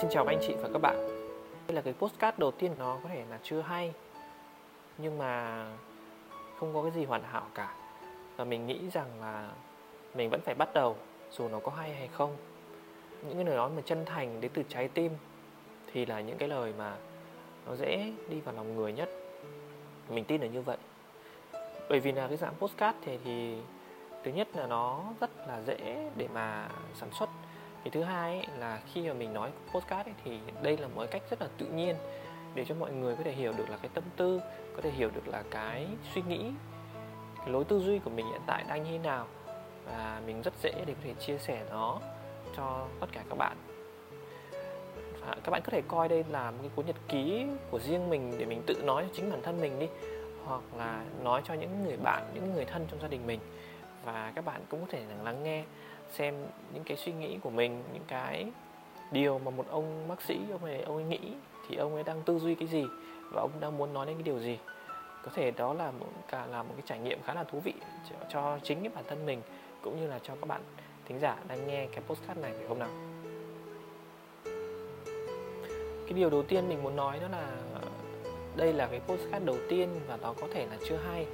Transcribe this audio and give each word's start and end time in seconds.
Xin 0.00 0.10
chào 0.10 0.24
các 0.24 0.32
anh 0.32 0.38
chị 0.42 0.54
và 0.62 0.68
các 0.72 0.78
bạn. 0.78 0.96
Đây 1.66 1.74
là 1.74 1.80
cái 1.80 1.92
postcard 1.92 2.38
đầu 2.38 2.50
tiên 2.50 2.72
nó 2.78 2.98
có 3.02 3.08
thể 3.08 3.24
là 3.30 3.38
chưa 3.42 3.60
hay 3.60 3.92
Nhưng 4.98 5.18
mà 5.18 5.64
không 6.60 6.74
có 6.74 6.82
cái 6.82 6.90
gì 6.90 7.04
hoàn 7.04 7.22
hảo 7.22 7.46
cả. 7.54 7.74
Và 8.36 8.44
mình 8.44 8.66
nghĩ 8.66 8.90
rằng 8.92 9.20
là 9.20 9.50
mình 10.14 10.30
vẫn 10.30 10.40
phải 10.44 10.54
bắt 10.54 10.68
đầu 10.74 10.96
dù 11.30 11.48
nó 11.48 11.60
có 11.60 11.72
hay 11.72 11.94
hay 11.94 12.08
không. 12.08 12.36
Những 13.22 13.34
cái 13.34 13.44
lời 13.44 13.56
nói 13.56 13.70
mà 13.76 13.82
chân 13.84 14.04
thành 14.04 14.40
đến 14.40 14.50
từ 14.54 14.62
trái 14.68 14.88
tim 14.88 15.12
Thì 15.92 16.06
là 16.06 16.20
những 16.20 16.38
cái 16.38 16.48
lời 16.48 16.72
mà 16.78 16.96
nó 17.66 17.76
dễ 17.76 18.12
đi 18.28 18.40
vào 18.40 18.54
lòng 18.54 18.76
người 18.76 18.92
nhất. 18.92 19.08
Mình 20.08 20.24
tin 20.24 20.40
là 20.40 20.46
như 20.46 20.62
vậy. 20.62 20.78
Bởi 21.88 22.00
vì 22.00 22.12
là 22.12 22.28
cái 22.28 22.36
dạng 22.36 22.54
postcard 22.54 22.98
thì, 23.04 23.18
thì 23.24 23.56
thứ 24.24 24.30
nhất 24.30 24.48
là 24.54 24.66
nó 24.66 25.04
rất 25.20 25.30
là 25.48 25.62
dễ 25.66 26.10
để 26.16 26.28
mà 26.34 26.68
sản 26.94 27.08
xuất 27.12 27.28
cái 27.86 27.90
thứ 27.90 28.02
hai 28.02 28.30
ấy, 28.30 28.46
là 28.58 28.80
khi 28.92 29.08
mà 29.08 29.14
mình 29.14 29.34
nói 29.34 29.50
podcast 29.72 30.08
ấy, 30.08 30.14
thì 30.24 30.38
đây 30.62 30.76
là 30.76 30.88
một 30.88 31.06
cách 31.10 31.22
rất 31.30 31.42
là 31.42 31.48
tự 31.58 31.66
nhiên 31.66 31.96
để 32.54 32.64
cho 32.68 32.74
mọi 32.74 32.92
người 32.92 33.16
có 33.16 33.22
thể 33.24 33.32
hiểu 33.32 33.52
được 33.52 33.70
là 33.70 33.76
cái 33.76 33.90
tâm 33.94 34.04
tư 34.16 34.40
có 34.76 34.82
thể 34.82 34.90
hiểu 34.90 35.10
được 35.14 35.28
là 35.28 35.42
cái 35.50 35.86
suy 36.14 36.22
nghĩ 36.28 36.50
cái 37.38 37.48
lối 37.48 37.64
tư 37.64 37.80
duy 37.80 37.98
của 37.98 38.10
mình 38.10 38.26
hiện 38.26 38.40
tại 38.46 38.64
đang 38.68 38.84
như 38.84 38.90
thế 38.90 38.98
nào. 38.98 39.26
Và 39.84 40.20
mình 40.26 40.42
rất 40.42 40.54
dễ 40.62 40.72
để 40.86 40.94
có 40.94 41.00
thể 41.04 41.14
chia 41.14 41.38
sẻ 41.38 41.64
nó 41.70 42.00
cho 42.56 42.86
tất 43.00 43.06
cả 43.12 43.22
các 43.28 43.38
bạn. 43.38 43.56
Và 45.20 45.36
các 45.44 45.50
bạn 45.50 45.62
có 45.64 45.70
thể 45.70 45.82
coi 45.88 46.08
đây 46.08 46.24
là 46.30 46.50
một 46.50 46.58
cái 46.60 46.70
cuốn 46.74 46.86
nhật 46.86 46.96
ký 47.08 47.46
của 47.70 47.78
riêng 47.78 48.10
mình 48.10 48.34
để 48.38 48.44
mình 48.44 48.62
tự 48.66 48.82
nói 48.84 49.04
cho 49.06 49.14
chính 49.14 49.30
bản 49.30 49.42
thân 49.42 49.60
mình 49.60 49.78
đi 49.78 49.88
hoặc 50.44 50.62
là 50.78 51.04
nói 51.22 51.42
cho 51.44 51.54
những 51.54 51.84
người 51.84 51.96
bạn 51.96 52.30
những 52.34 52.54
người 52.54 52.64
thân 52.64 52.86
trong 52.90 53.00
gia 53.00 53.08
đình 53.08 53.26
mình. 53.26 53.40
Và 54.04 54.32
các 54.34 54.44
bạn 54.44 54.60
cũng 54.68 54.80
có 54.80 54.86
thể 54.90 55.02
lắng 55.24 55.42
nghe 55.42 55.64
xem 56.12 56.34
những 56.74 56.84
cái 56.84 56.96
suy 56.96 57.12
nghĩ 57.12 57.38
của 57.42 57.50
mình 57.50 57.82
những 57.92 58.04
cái 58.08 58.46
điều 59.12 59.38
mà 59.38 59.50
một 59.50 59.66
ông 59.70 60.08
bác 60.08 60.22
sĩ 60.22 60.38
ông 60.52 60.64
ấy 60.64 60.82
ông 60.82 60.96
ấy 60.96 61.04
nghĩ 61.04 61.32
thì 61.68 61.76
ông 61.76 61.94
ấy 61.94 62.02
đang 62.02 62.22
tư 62.22 62.38
duy 62.38 62.54
cái 62.54 62.68
gì 62.68 62.84
và 63.32 63.40
ông 63.40 63.50
đang 63.60 63.78
muốn 63.78 63.94
nói 63.94 64.06
đến 64.06 64.14
cái 64.16 64.22
điều 64.22 64.38
gì. 64.38 64.58
Có 65.22 65.30
thể 65.34 65.50
đó 65.50 65.72
là 65.72 65.90
một 65.90 66.06
cả 66.28 66.46
là 66.46 66.62
một 66.62 66.72
cái 66.76 66.82
trải 66.86 66.98
nghiệm 66.98 67.22
khá 67.22 67.34
là 67.34 67.44
thú 67.44 67.60
vị 67.60 67.74
cho, 68.10 68.16
cho 68.32 68.58
chính 68.62 68.80
cái 68.80 68.90
bản 68.94 69.04
thân 69.08 69.26
mình 69.26 69.40
cũng 69.82 70.00
như 70.00 70.06
là 70.06 70.18
cho 70.18 70.34
các 70.34 70.48
bạn 70.48 70.60
thính 71.04 71.18
giả 71.18 71.36
đang 71.48 71.66
nghe 71.66 71.86
cái 71.86 72.00
postcard 72.06 72.40
này 72.40 72.52
phải 72.58 72.68
không 72.68 72.78
nào? 72.78 72.88
Cái 76.04 76.12
điều 76.14 76.30
đầu 76.30 76.42
tiên 76.42 76.68
mình 76.68 76.82
muốn 76.82 76.96
nói 76.96 77.18
đó 77.18 77.28
là 77.28 77.50
đây 78.56 78.72
là 78.72 78.86
cái 78.86 79.00
postcard 79.00 79.46
đầu 79.46 79.56
tiên 79.68 79.88
và 80.06 80.16
nó 80.16 80.34
có 80.40 80.46
thể 80.54 80.66
là 80.66 80.76
chưa 80.88 80.96
hay. 80.96 81.26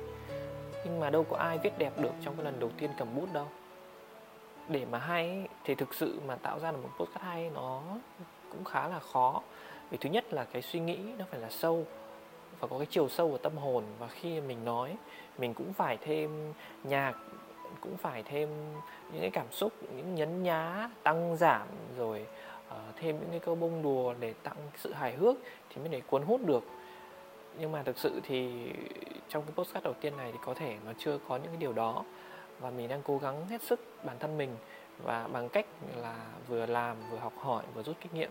Nhưng 0.85 1.01
mà 1.01 1.11
đâu 1.11 1.25
có 1.25 1.37
ai 1.37 1.59
viết 1.59 1.79
đẹp 1.79 2.01
được 2.01 2.13
trong 2.25 2.37
cái 2.37 2.45
lần 2.45 2.61
đầu 2.61 2.71
tiên 2.79 2.91
cầm 2.99 3.09
bút 3.15 3.27
đâu 3.33 3.47
để 4.69 4.85
mà 4.91 4.99
hay 4.99 5.49
thì 5.65 5.75
thực 5.75 5.95
sự 5.95 6.21
mà 6.27 6.37
tạo 6.37 6.59
ra 6.59 6.73
được 6.73 6.79
một 6.83 6.91
podcast 6.99 7.25
hay 7.25 7.51
nó 7.55 7.83
cũng 8.51 8.65
khá 8.65 8.89
là 8.89 8.99
khó. 8.99 9.43
Vì 9.91 9.99
thứ 9.99 10.11
nhất 10.11 10.33
là 10.33 10.45
cái 10.45 10.63
suy 10.63 10.81
nghĩ 10.81 10.99
nó 11.19 11.25
phải 11.31 11.41
là 11.41 11.51
sâu 11.51 11.87
và 12.61 12.69
có 12.69 12.79
cái 12.79 12.87
chiều 12.91 13.09
sâu 13.09 13.31
của 13.31 13.39
tâm 13.39 13.57
hồn. 13.57 13.85
Và 13.99 14.09
khi 14.09 14.41
mình 14.41 14.65
nói 14.65 14.97
mình 15.39 15.55
cũng 15.55 15.73
phải 15.73 15.97
thêm 15.97 16.53
nhạc 16.85 17.15
cũng 17.81 17.97
phải 17.97 18.23
thêm 18.23 18.49
những 19.13 19.21
cái 19.21 19.31
cảm 19.31 19.47
xúc 19.51 19.73
những 19.97 20.15
nhấn 20.15 20.43
nhá 20.43 20.91
tăng 21.03 21.37
giảm 21.37 21.67
rồi 21.97 22.27
uh, 22.69 22.75
thêm 22.97 23.19
những 23.21 23.31
cái 23.31 23.41
câu 23.41 23.55
bông 23.55 23.83
đùa 23.83 24.15
để 24.21 24.35
tăng 24.43 24.57
sự 24.77 24.93
hài 24.93 25.13
hước 25.13 25.37
thì 25.71 25.81
mới 25.81 25.89
để 25.89 26.01
cuốn 26.01 26.23
hút 26.23 26.41
được. 26.47 26.65
Nhưng 27.59 27.73
mà 27.73 27.83
thực 27.83 27.99
sự 27.99 28.21
thì 28.23 28.73
trong 29.29 29.43
cái 29.43 29.53
postcard 29.55 29.85
đầu 29.85 29.95
tiên 30.01 30.17
này 30.17 30.33
thì 30.33 30.39
có 30.45 30.55
thể 30.55 30.77
nó 30.87 30.93
chưa 30.99 31.19
có 31.29 31.37
những 31.37 31.47
cái 31.47 31.57
điều 31.57 31.73
đó 31.73 32.05
và 32.63 32.71
mình 32.71 32.89
đang 32.89 33.03
cố 33.03 33.19
gắng 33.19 33.49
hết 33.49 33.63
sức 33.63 33.81
bản 34.05 34.17
thân 34.19 34.39
mình 34.39 34.57
và 35.03 35.29
bằng 35.33 35.49
cách 35.49 35.67
là 35.97 36.17
vừa 36.49 36.67
làm, 36.67 36.97
vừa 37.11 37.19
học 37.19 37.33
hỏi, 37.39 37.65
vừa 37.75 37.83
rút 37.83 37.97
kinh 38.01 38.15
nghiệm 38.15 38.31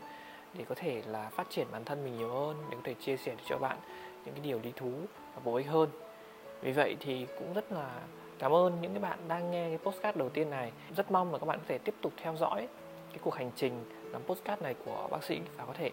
để 0.53 0.65
có 0.69 0.75
thể 0.75 1.01
là 1.05 1.29
phát 1.29 1.47
triển 1.49 1.67
bản 1.71 1.83
thân 1.85 2.03
mình 2.03 2.17
nhiều 2.17 2.29
hơn, 2.29 2.55
để 2.69 2.77
có 2.77 2.81
thể 2.83 2.93
chia 2.93 3.17
sẻ 3.17 3.35
cho 3.45 3.57
bạn 3.57 3.77
những 4.25 4.35
cái 4.35 4.43
điều 4.43 4.59
lý 4.63 4.71
thú 4.75 4.91
và 5.35 5.41
bổ 5.43 5.55
ích 5.55 5.67
hơn. 5.67 5.89
Vì 6.61 6.71
vậy 6.71 6.97
thì 6.99 7.27
cũng 7.39 7.53
rất 7.53 7.71
là 7.71 7.99
cảm 8.39 8.53
ơn 8.53 8.81
những 8.81 8.93
cái 8.93 9.01
bạn 9.01 9.19
đang 9.27 9.51
nghe 9.51 9.69
cái 9.69 9.77
postcard 9.77 10.17
đầu 10.17 10.29
tiên 10.29 10.49
này. 10.49 10.71
Rất 10.95 11.11
mong 11.11 11.31
là 11.31 11.37
các 11.37 11.45
bạn 11.45 11.59
có 11.59 11.65
thể 11.67 11.77
tiếp 11.77 11.95
tục 12.01 12.13
theo 12.17 12.35
dõi 12.35 12.67
cái 13.09 13.19
cuộc 13.21 13.35
hành 13.35 13.51
trình 13.55 13.85
làm 14.11 14.21
postcard 14.23 14.61
này 14.61 14.75
của 14.85 15.07
bác 15.11 15.23
sĩ 15.23 15.39
và 15.57 15.65
có 15.65 15.73
thể 15.73 15.91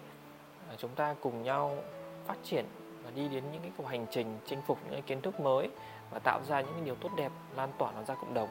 ờ, 0.69 0.75
chúng 0.77 0.91
ta 0.95 1.15
cùng 1.21 1.43
nhau 1.43 1.77
phát 2.25 2.37
triển 2.43 2.65
và 3.03 3.11
đi 3.15 3.27
đến 3.27 3.43
những 3.51 3.61
cái 3.61 3.71
cuộc 3.77 3.87
hành 3.87 4.05
trình 4.11 4.37
chinh 4.45 4.61
phục 4.61 4.77
những 4.83 4.93
cái 4.93 5.01
kiến 5.01 5.21
thức 5.21 5.39
mới 5.39 5.69
và 6.11 6.19
tạo 6.19 6.39
ra 6.47 6.61
những 6.61 6.85
điều 6.85 6.95
tốt 6.95 7.09
đẹp, 7.15 7.31
lan 7.55 7.69
tỏa 7.77 7.91
nó 7.91 8.03
ra 8.03 8.15
cộng 8.15 8.33
đồng. 8.33 8.49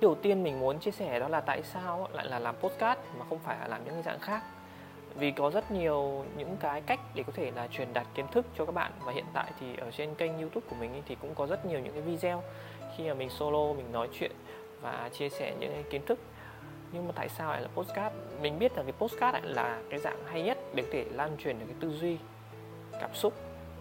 Điều 0.00 0.14
tiên 0.14 0.42
mình 0.42 0.60
muốn 0.60 0.78
chia 0.78 0.90
sẻ 0.90 1.20
đó 1.20 1.28
là 1.28 1.40
tại 1.40 1.62
sao 1.62 2.08
lại 2.12 2.26
là 2.26 2.38
làm 2.38 2.56
postcard 2.56 3.00
mà 3.18 3.24
không 3.28 3.38
phải 3.38 3.58
là 3.58 3.68
làm 3.68 3.84
những 3.84 3.94
cái 3.94 4.02
dạng 4.02 4.18
khác. 4.18 4.42
Vì 5.14 5.30
có 5.30 5.50
rất 5.50 5.70
nhiều 5.70 6.24
những 6.36 6.56
cái 6.56 6.80
cách 6.80 7.00
để 7.14 7.22
có 7.22 7.32
thể 7.32 7.50
là 7.50 7.66
truyền 7.66 7.92
đạt 7.92 8.06
kiến 8.14 8.26
thức 8.32 8.46
cho 8.58 8.66
các 8.66 8.74
bạn 8.74 8.92
và 9.04 9.12
hiện 9.12 9.24
tại 9.32 9.52
thì 9.60 9.76
ở 9.76 9.90
trên 9.90 10.14
kênh 10.14 10.38
youtube 10.38 10.66
của 10.70 10.76
mình 10.76 11.02
thì 11.06 11.16
cũng 11.20 11.34
có 11.34 11.46
rất 11.46 11.66
nhiều 11.66 11.80
những 11.80 11.92
cái 11.92 12.02
video 12.02 12.42
khi 12.96 13.08
mà 13.08 13.14
mình 13.14 13.30
solo, 13.30 13.72
mình 13.72 13.92
nói 13.92 14.08
chuyện 14.12 14.32
và 14.80 15.10
chia 15.12 15.28
sẻ 15.28 15.54
những 15.60 15.72
cái 15.72 15.82
kiến 15.90 16.06
thức. 16.06 16.18
Nhưng 16.92 17.06
mà 17.06 17.12
tại 17.16 17.28
sao 17.28 17.52
lại 17.52 17.62
là 17.62 17.68
postcard 17.74 18.16
mình 18.40 18.58
biết 18.58 18.76
là 18.76 18.82
cái 18.82 18.92
postcard 18.92 19.32
lại 19.32 19.42
là 19.44 19.82
cái 19.90 20.00
dạng 20.00 20.24
hay 20.26 20.42
nhất 20.42 20.58
để 20.74 20.82
có 20.82 20.88
thể 20.92 21.04
lan 21.12 21.36
truyền 21.38 21.58
được 21.58 21.64
cái 21.66 21.76
tư 21.80 21.90
duy, 21.90 22.18
cảm 23.00 23.14
xúc 23.14 23.34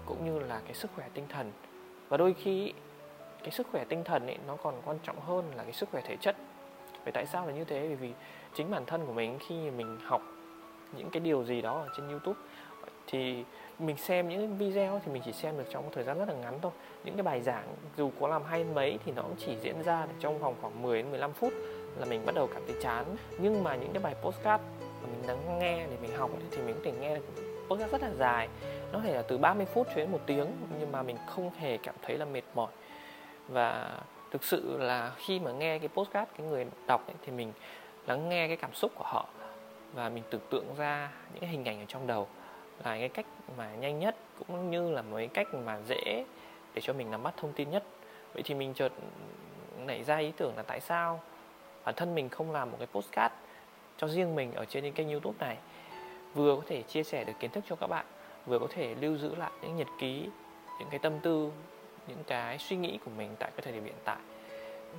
cũng 0.06 0.26
như 0.26 0.40
là 0.40 0.62
cái 0.66 0.74
sức 0.74 0.92
khỏe 0.96 1.06
tinh 1.14 1.26
thần. 1.30 1.52
Và 2.10 2.18
đôi 2.18 2.34
khi 2.34 2.74
cái 3.44 3.52
sức 3.52 3.68
khỏe 3.72 3.84
tinh 3.90 4.04
thần 4.04 4.28
ấy, 4.28 4.38
nó 4.48 4.56
còn 4.56 4.82
quan 4.86 4.98
trọng 5.04 5.20
hơn 5.20 5.52
là 5.56 5.64
cái 5.64 5.74
sức 5.74 5.90
khỏe 5.92 6.02
thể 6.02 6.16
chất. 6.22 6.36
Vậy 7.04 7.12
tại 7.12 7.26
sao 7.26 7.46
là 7.46 7.54
như 7.54 7.64
thế? 7.64 7.80
Bởi 7.88 7.96
vì 7.96 8.12
chính 8.56 8.72
bản 8.72 8.86
thân 8.86 9.06
của 9.06 9.14
mình, 9.14 9.40
khi 9.40 9.72
mình 9.72 9.98
học 10.04 10.22
những 10.98 11.10
cái 11.10 11.20
điều 11.20 11.44
gì 11.44 11.62
đó 11.62 11.80
ở 11.80 11.90
trên 11.98 12.10
youtube, 12.10 12.40
thì 13.08 13.44
mình 13.80 13.98
xem 13.98 14.30
những 14.30 14.58
video 14.58 15.02
thì 15.06 15.12
mình 15.12 15.22
chỉ 15.26 15.32
xem 15.32 15.58
được 15.58 15.64
trong 15.70 15.84
một 15.84 15.92
thời 15.94 16.04
gian 16.04 16.20
rất 16.20 16.30
là 16.30 16.36
ngắn 16.36 16.60
thôi. 16.62 16.72
Những 17.04 17.16
cái 17.16 17.24
bài 17.24 17.42
giảng 17.42 17.76
dù 17.98 18.12
có 18.20 18.28
làm 18.28 18.44
hay 18.44 18.64
mấy 18.64 19.00
thì 19.06 19.12
nó 19.12 19.22
cũng 19.22 19.36
chỉ 19.38 19.56
diễn 19.62 19.84
ra 19.84 20.08
trong 20.20 20.40
vòng 20.40 20.56
khoảng 20.62 20.82
10 20.82 21.02
đến 21.02 21.12
15 21.12 21.34
phút 21.34 21.54
là 21.98 22.06
mình 22.06 22.26
bắt 22.26 22.36
đầu 22.36 22.50
cảm 22.54 22.64
thấy 22.66 22.76
chán. 22.82 23.06
Nhưng 23.40 23.64
mà 23.64 23.76
những 23.76 23.94
cái 23.94 24.04
bài 24.04 24.16
postcard 24.22 24.64
mà 25.02 25.08
mình 25.12 25.28
lắng 25.28 25.60
nghe 25.60 25.88
để 25.90 25.98
mình 26.02 26.18
học 26.18 26.32
thì 26.52 26.58
mình 26.58 26.76
có 26.76 26.82
thể 26.84 26.92
nghe 26.92 27.16
được 27.16 27.26
podcast 27.70 27.92
rất 27.92 28.02
là 28.02 28.10
dài. 28.10 28.48
Nó 28.92 29.00
có 29.00 29.06
thể 29.06 29.16
là 29.16 29.22
từ 29.22 29.38
30 29.38 29.66
phút 29.66 29.88
cho 29.88 29.96
đến 29.96 30.12
một 30.12 30.20
tiếng, 30.26 30.48
nhưng 30.80 30.92
mà 30.92 31.04
mình 31.04 31.18
không 31.28 31.52
hề 31.58 31.78
cảm 31.78 31.96
thấy 32.02 32.18
là 32.18 32.26
mệt 32.26 32.44
mỏi 32.56 32.72
và 33.48 34.00
thực 34.32 34.44
sự 34.44 34.78
là 34.78 35.12
khi 35.18 35.40
mà 35.40 35.52
nghe 35.52 35.80
cái 35.80 35.88
postcard 35.88 36.32
cái 36.38 36.48
người 36.48 36.66
đọc 36.88 37.08
ấy, 37.08 37.16
thì 37.26 37.32
mình 37.32 37.54
lắng 38.08 38.30
nghe 38.30 38.48
cái 38.48 38.58
cảm 38.58 38.74
xúc 38.74 38.92
của 38.96 39.04
họ 39.04 39.28
và 39.94 40.10
mình 40.10 40.24
tưởng 40.30 40.42
tượng 40.50 40.66
ra 40.78 41.12
những 41.32 41.42
cái 41.42 41.50
hình 41.50 41.66
ảnh 41.66 41.80
ở 41.80 41.86
trong 41.88 42.08
đầu 42.08 42.28
là 42.84 42.98
cái 42.98 43.10
cách 43.10 43.26
mà 43.58 43.76
nhanh 43.76 44.00
nhất 44.00 44.16
cũng 44.40 44.72
như 44.72 44.92
là 44.92 45.02
một 45.02 45.18
cái 45.18 45.28
cách 45.28 45.48
mà 45.54 45.80
dễ 45.88 46.26
để 46.74 46.82
cho 46.82 46.94
mình 46.94 47.12
nắm 47.12 47.24
bắt 47.24 47.34
thông 47.38 47.54
tin 47.54 47.70
nhất. 47.70 47.84
Vậy 48.34 48.44
thì 48.44 48.56
mình 48.56 48.74
chợt 48.74 48.92
nảy 49.86 50.04
ra 50.04 50.18
ý 50.18 50.32
tưởng 50.38 50.58
là 50.58 50.64
tại 50.64 50.80
sao 50.80 51.22
bản 51.86 51.96
thân 51.96 52.16
mình 52.16 52.30
không 52.30 52.52
làm 52.52 52.72
một 52.72 52.78
cái 52.80 52.88
postcard 52.92 53.36
cho 53.98 54.08
riêng 54.08 54.36
mình 54.36 54.54
ở 54.54 54.66
trên 54.66 54.92
kênh 54.92 55.10
youtube 55.10 55.48
này? 55.48 55.58
Vừa 56.34 56.56
có 56.56 56.62
thể 56.68 56.82
chia 56.82 57.04
sẻ 57.04 57.24
được 57.24 57.34
kiến 57.40 57.52
thức 57.52 57.64
cho 57.70 57.76
các 57.76 57.88
bạn 57.88 58.06
vừa 58.46 58.60
có 58.60 58.68
thể 58.70 58.96
lưu 58.96 59.18
giữ 59.18 59.36
lại 59.36 59.52
những 59.62 59.76
nhật 59.76 59.88
ký 60.00 60.30
những 60.80 60.88
cái 60.90 61.00
tâm 61.00 61.20
tư 61.20 61.52
những 62.08 62.24
cái 62.28 62.58
suy 62.58 62.76
nghĩ 62.76 63.00
của 63.06 63.12
mình 63.18 63.36
tại 63.40 63.52
cái 63.52 63.62
thời 63.62 63.74
điểm 63.74 63.84
hiện 63.84 63.96
tại. 64.04 64.18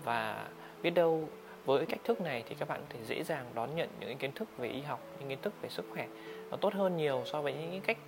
Và 0.05 0.49
biết 0.83 0.91
đâu 0.91 1.29
với 1.65 1.87
cách 1.87 2.01
thức 2.05 2.21
này 2.21 2.45
thì 2.49 2.55
các 2.55 2.69
bạn 2.69 2.81
có 2.81 2.87
thể 2.89 3.05
dễ 3.05 3.23
dàng 3.23 3.47
đón 3.55 3.77
nhận 3.77 3.89
những 4.01 4.19
kiến 4.19 4.33
thức 4.33 4.49
về 4.59 4.69
y 4.69 4.81
học 4.81 5.01
những 5.19 5.29
kiến 5.29 5.39
thức 5.43 5.53
về 5.63 5.69
sức 5.69 5.85
khỏe 5.93 6.07
nó 6.51 6.57
tốt 6.57 6.75
hơn 6.75 6.97
nhiều 6.97 7.23
so 7.27 7.43
với 7.43 7.53
những 7.53 7.81
cách 7.81 7.99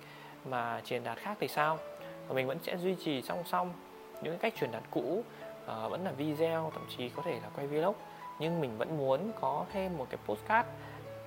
mà 0.45 0.81
truyền 0.85 1.03
đạt 1.03 1.17
khác 1.17 1.37
thì 1.39 1.47
sao? 1.47 1.79
Và 2.27 2.35
mình 2.35 2.47
vẫn 2.47 2.57
sẽ 2.63 2.77
duy 2.77 2.95
trì 2.95 3.21
song 3.21 3.43
song 3.45 3.73
những 4.21 4.37
cách 4.37 4.53
truyền 4.59 4.71
đạt 4.71 4.83
cũ 4.91 5.23
uh, 5.63 5.91
vẫn 5.91 6.05
là 6.05 6.11
video 6.11 6.71
thậm 6.73 6.85
chí 6.97 7.09
có 7.09 7.21
thể 7.21 7.31
là 7.31 7.49
quay 7.55 7.67
vlog. 7.67 7.95
Nhưng 8.39 8.61
mình 8.61 8.77
vẫn 8.77 8.97
muốn 8.97 9.31
có 9.41 9.65
thêm 9.73 9.97
một 9.97 10.07
cái 10.09 10.19
postcard 10.25 10.69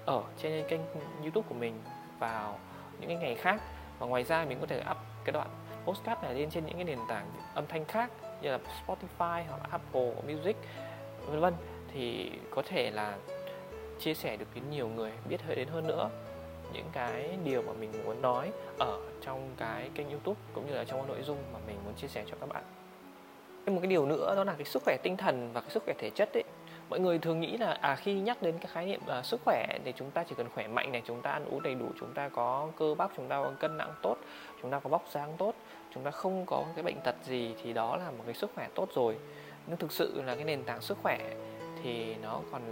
ở 0.06 0.22
trên 0.38 0.68
kênh 0.68 0.80
youtube 1.22 1.48
của 1.48 1.54
mình 1.54 1.80
vào 2.18 2.58
những 3.00 3.08
cái 3.08 3.18
ngày 3.18 3.34
khác. 3.34 3.62
Và 3.98 4.06
ngoài 4.06 4.24
ra 4.24 4.44
mình 4.44 4.58
có 4.60 4.66
thể 4.66 4.82
up 4.90 4.96
cái 5.24 5.32
đoạn 5.32 5.48
podcast 5.84 6.22
này 6.22 6.34
lên 6.34 6.50
trên 6.50 6.66
những 6.66 6.74
cái 6.74 6.84
nền 6.84 6.98
tảng 7.08 7.26
âm 7.54 7.66
thanh 7.66 7.84
khác 7.84 8.10
như 8.42 8.50
là 8.50 8.58
Spotify 8.86 9.44
hoặc 9.48 9.60
là 9.62 9.68
Apple 9.70 10.12
Music, 10.26 10.56
vân 11.26 11.40
vân 11.40 11.54
thì 11.92 12.30
có 12.50 12.62
thể 12.62 12.90
là 12.90 13.16
chia 13.98 14.14
sẻ 14.14 14.36
được 14.36 14.46
đến 14.54 14.64
nhiều 14.70 14.88
người, 14.88 15.12
biết 15.28 15.42
hơn 15.42 15.56
đến 15.56 15.68
hơn 15.68 15.86
nữa 15.86 16.10
những 16.72 16.86
cái 16.92 17.38
điều 17.44 17.62
mà 17.62 17.72
mình 17.72 17.90
muốn 18.04 18.22
nói 18.22 18.50
ở 18.78 19.00
trong 19.20 19.50
cái 19.56 19.90
kênh 19.94 20.10
YouTube 20.10 20.40
cũng 20.54 20.66
như 20.66 20.74
là 20.74 20.84
trong 20.84 20.98
cái 20.98 21.08
nội 21.08 21.22
dung 21.22 21.38
mà 21.52 21.58
mình 21.66 21.76
muốn 21.84 21.94
chia 21.94 22.08
sẻ 22.08 22.24
cho 22.30 22.36
các 22.40 22.48
bạn. 22.48 22.62
Một 23.66 23.78
cái 23.82 23.90
điều 23.90 24.06
nữa, 24.06 24.34
đó 24.36 24.44
là 24.44 24.54
cái 24.54 24.64
sức 24.64 24.82
khỏe 24.84 24.96
tinh 25.02 25.16
thần 25.16 25.50
và 25.52 25.60
cái 25.60 25.70
sức 25.70 25.82
khỏe 25.84 25.94
thể 25.98 26.10
chất 26.10 26.28
ấy. 26.34 26.44
Mọi 26.90 27.00
người 27.00 27.18
thường 27.18 27.40
nghĩ 27.40 27.56
là 27.56 27.78
à 27.80 27.94
khi 27.94 28.14
nhắc 28.14 28.42
đến 28.42 28.58
cái 28.58 28.70
khái 28.72 28.86
niệm 28.86 29.00
à, 29.06 29.22
sức 29.22 29.40
khỏe 29.44 29.66
thì 29.84 29.92
chúng 29.96 30.10
ta 30.10 30.24
chỉ 30.24 30.34
cần 30.38 30.48
khỏe 30.54 30.68
mạnh 30.68 30.92
này, 30.92 31.02
chúng 31.06 31.22
ta 31.22 31.30
ăn 31.30 31.44
uống 31.44 31.62
đầy 31.62 31.74
đủ, 31.74 31.86
chúng 32.00 32.12
ta 32.14 32.28
có 32.28 32.68
cơ 32.76 32.94
bắp, 32.94 33.10
chúng 33.16 33.28
ta 33.28 33.36
có 33.42 33.52
cân 33.60 33.78
nặng 33.78 33.94
tốt, 34.02 34.16
chúng 34.62 34.70
ta 34.70 34.80
có 34.80 34.90
vóc 34.90 35.04
dáng 35.10 35.34
tốt, 35.38 35.54
chúng 35.94 36.04
ta 36.04 36.10
không 36.10 36.46
có 36.46 36.64
cái 36.74 36.82
bệnh 36.82 37.00
tật 37.04 37.14
gì 37.24 37.54
thì 37.62 37.72
đó 37.72 37.96
là 37.96 38.10
một 38.10 38.22
cái 38.26 38.34
sức 38.34 38.50
khỏe 38.54 38.68
tốt 38.74 38.88
rồi. 38.94 39.16
Nhưng 39.66 39.76
thực 39.76 39.92
sự 39.92 40.22
là 40.22 40.34
cái 40.34 40.44
nền 40.44 40.64
tảng 40.64 40.80
sức 40.80 40.98
khỏe 41.02 41.18
thì 41.82 42.14
nó 42.22 42.40
còn 42.52 42.62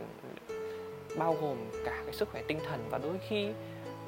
bao 1.18 1.36
gồm 1.40 1.56
cả 1.84 2.02
cái 2.04 2.12
sức 2.12 2.28
khỏe 2.32 2.42
tinh 2.48 2.58
thần. 2.68 2.80
Và 2.90 2.98
đôi 2.98 3.18
khi 3.28 3.48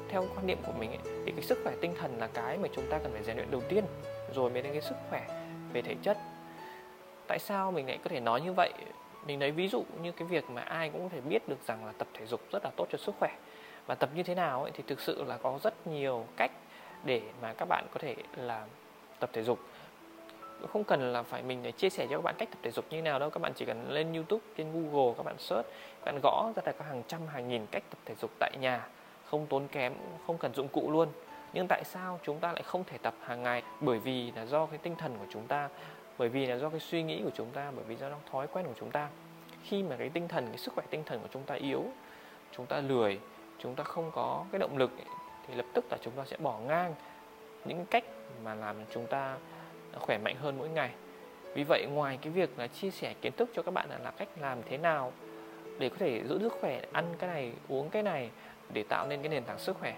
theo 0.09 0.25
quan 0.35 0.47
niệm 0.47 0.57
của 0.65 0.73
mình 0.79 0.89
ấy, 0.89 1.21
thì 1.25 1.31
cái 1.31 1.43
sức 1.43 1.59
khỏe 1.63 1.73
tinh 1.81 1.95
thần 1.99 2.17
là 2.17 2.27
cái 2.27 2.57
mà 2.57 2.67
chúng 2.75 2.85
ta 2.89 2.97
cần 2.97 3.11
phải 3.13 3.23
rèn 3.23 3.35
luyện 3.37 3.51
đầu 3.51 3.61
tiên 3.69 3.85
rồi 4.35 4.49
mới 4.49 4.61
đến 4.61 4.71
cái 4.71 4.81
sức 4.81 4.95
khỏe 5.09 5.27
về 5.73 5.81
thể 5.81 5.95
chất. 6.01 6.17
Tại 7.27 7.39
sao 7.39 7.71
mình 7.71 7.87
lại 7.87 7.99
có 8.03 8.09
thể 8.09 8.19
nói 8.19 8.41
như 8.41 8.53
vậy? 8.53 8.73
Mình 9.25 9.39
lấy 9.39 9.51
ví 9.51 9.67
dụ 9.67 9.83
như 10.01 10.11
cái 10.11 10.27
việc 10.27 10.49
mà 10.49 10.61
ai 10.61 10.89
cũng 10.89 11.03
có 11.03 11.09
thể 11.09 11.21
biết 11.21 11.49
được 11.49 11.67
rằng 11.67 11.85
là 11.85 11.91
tập 11.97 12.07
thể 12.13 12.25
dục 12.25 12.41
rất 12.51 12.63
là 12.63 12.71
tốt 12.75 12.87
cho 12.91 12.97
sức 12.97 13.15
khỏe. 13.19 13.35
Và 13.85 13.95
tập 13.95 14.09
như 14.15 14.23
thế 14.23 14.35
nào 14.35 14.63
ấy, 14.63 14.71
thì 14.71 14.83
thực 14.87 14.99
sự 14.99 15.23
là 15.23 15.37
có 15.37 15.59
rất 15.63 15.87
nhiều 15.87 16.25
cách 16.37 16.51
để 17.03 17.21
mà 17.41 17.53
các 17.53 17.65
bạn 17.69 17.85
có 17.93 17.99
thể 17.99 18.15
là 18.35 18.65
tập 19.19 19.29
thể 19.33 19.43
dục. 19.43 19.59
Không 20.73 20.83
cần 20.83 21.13
là 21.13 21.23
phải 21.23 21.43
mình 21.43 21.63
để 21.63 21.71
chia 21.71 21.89
sẻ 21.89 22.07
cho 22.09 22.17
các 22.17 22.23
bạn 22.23 22.35
cách 22.37 22.49
tập 22.51 22.57
thể 22.61 22.71
dục 22.71 22.85
như 22.89 23.01
nào 23.01 23.19
đâu 23.19 23.29
các 23.29 23.41
bạn 23.41 23.51
chỉ 23.55 23.65
cần 23.65 23.91
lên 23.91 24.13
YouTube 24.13 24.43
trên 24.57 24.67
Google 24.73 25.13
các 25.17 25.23
bạn 25.23 25.35
search 25.37 25.67
các 26.05 26.05
bạn 26.05 26.19
gõ 26.23 26.51
ra 26.55 26.61
là 26.65 26.71
có 26.71 26.85
hàng 26.85 27.03
trăm 27.07 27.27
hàng 27.27 27.49
nghìn 27.49 27.65
cách 27.71 27.83
tập 27.89 27.99
thể 28.05 28.15
dục 28.21 28.31
tại 28.39 28.51
nhà. 28.59 28.87
Không 29.25 29.47
tốn 29.47 29.67
kém 29.67 29.93
không 30.27 30.37
cần 30.37 30.53
dụng 30.53 30.67
cụ 30.67 30.91
luôn. 30.91 31.07
Nhưng 31.53 31.67
tại 31.69 31.83
sao 31.85 32.19
chúng 32.23 32.39
ta 32.39 32.53
lại 32.53 32.63
không 32.63 32.83
thể 32.83 32.97
tập 32.97 33.13
hàng 33.21 33.43
ngày? 33.43 33.63
Bởi 33.79 33.99
vì 33.99 34.31
là 34.31 34.45
do 34.45 34.65
cái 34.65 34.77
tinh 34.77 34.95
thần 34.95 35.15
của 35.19 35.25
chúng 35.29 35.47
ta 35.47 35.69
bởi 36.17 36.29
vì 36.29 36.45
là 36.45 36.57
do 36.57 36.69
cái 36.69 36.79
suy 36.79 37.03
nghĩ 37.03 37.21
của 37.23 37.31
chúng 37.35 37.49
ta 37.49 37.71
bởi 37.75 37.85
vì 37.87 37.95
do 37.95 38.09
thói 38.31 38.47
quen 38.47 38.65
của 38.65 38.73
chúng 38.79 38.91
ta. 38.91 39.09
Khi 39.63 39.83
mà 39.83 39.95
cái 39.95 40.09
tinh 40.09 40.27
thần 40.27 40.47
cái 40.47 40.57
sức 40.57 40.73
khỏe 40.73 40.85
tinh 40.89 41.03
thần 41.05 41.19
của 41.19 41.27
chúng 41.31 41.43
ta 41.43 41.55
yếu 41.55 41.85
chúng 42.51 42.65
ta 42.65 42.81
lười 42.81 43.19
chúng 43.59 43.75
ta 43.75 43.83
không 43.83 44.11
có 44.13 44.45
cái 44.51 44.59
động 44.59 44.77
lực 44.77 44.91
thì 45.47 45.55
lập 45.55 45.65
tức 45.73 45.85
là 45.91 45.97
chúng 46.01 46.13
ta 46.13 46.25
sẽ 46.25 46.37
bỏ 46.37 46.59
ngang 46.59 46.95
những 47.65 47.85
cách 47.85 48.03
mà 48.43 48.55
làm 48.55 48.75
chúng 48.93 49.07
ta 49.07 49.37
khỏe 49.99 50.17
mạnh 50.17 50.35
hơn 50.35 50.57
mỗi 50.57 50.69
ngày. 50.69 50.91
Vì 51.53 51.63
vậy 51.63 51.85
ngoài 51.89 52.19
cái 52.21 52.33
việc 52.33 52.59
là 52.59 52.67
chia 52.67 52.91
sẻ 52.91 53.13
kiến 53.21 53.33
thức 53.37 53.49
cho 53.53 53.61
các 53.61 53.73
bạn 53.73 53.89
là, 53.89 53.97
là 53.97 54.11
cách 54.11 54.27
làm 54.39 54.57
thế 54.69 54.77
nào 54.77 55.11
để 55.79 55.89
có 55.89 55.95
thể 55.99 56.23
giữ 56.29 56.39
sức 56.39 56.53
khỏe 56.61 56.81
ăn 56.91 57.05
cái 57.19 57.29
này 57.29 57.53
uống 57.67 57.89
cái 57.89 58.03
này 58.03 58.29
để 58.73 58.83
tạo 58.83 59.07
nên 59.07 59.21
cái 59.21 59.29
nền 59.29 59.43
tảng 59.43 59.59
sức 59.59 59.77
khỏe 59.79 59.95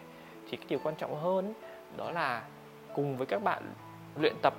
thì 0.50 0.58
cái 0.58 0.66
điều 0.70 0.80
quan 0.84 0.96
trọng 0.96 1.22
hơn 1.22 1.54
đó 1.98 2.12
là 2.12 2.44
cùng 2.96 3.18
với 3.18 3.28
các 3.28 3.44
bạn 3.44 3.64
luyện 4.16 4.34
tập 4.42 4.54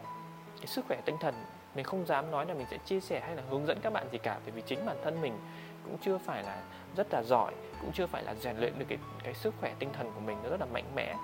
cái 0.65 0.69
sức 0.69 0.85
khỏe 0.89 1.01
tinh 1.05 1.17
thần, 1.21 1.35
mình 1.75 1.85
không 1.85 2.07
dám 2.07 2.31
nói 2.31 2.47
là 2.47 2.55
mình 2.55 2.67
sẽ 2.71 2.79
chia 2.79 3.01
sẻ 3.01 3.21
hay 3.21 3.37
là 3.37 3.43
hướng 3.51 3.67
dẫn 3.67 3.79
các 3.83 3.93
bạn 3.93 4.07
gì 4.13 4.19
cả, 4.19 4.39
bởi 4.45 4.53
vì 4.53 4.63
chính 4.67 4.87
bản 4.87 4.97
thân 5.05 5.21
mình 5.21 5.39
cũng 5.85 5.97
chưa 5.99 6.19
phải 6.19 6.43
là 6.43 6.63
rất 6.97 7.07
là 7.13 7.23
giỏi, 7.23 7.53
cũng 7.81 7.93
chưa 7.93 8.07
phải 8.07 8.23
là 8.23 8.35
rèn 8.35 8.57
luyện 8.57 8.79
được 8.79 8.85
cái 8.89 8.99
cái 9.25 9.35
sức 9.35 9.55
khỏe 9.61 9.75
tinh 9.79 9.93
thần 9.93 10.13
của 10.15 10.21
mình 10.21 10.39
nó 10.43 10.51
rất 10.51 10.61
là 10.61 10.67
mạnh 10.67 10.85
mẽ. 10.95 11.15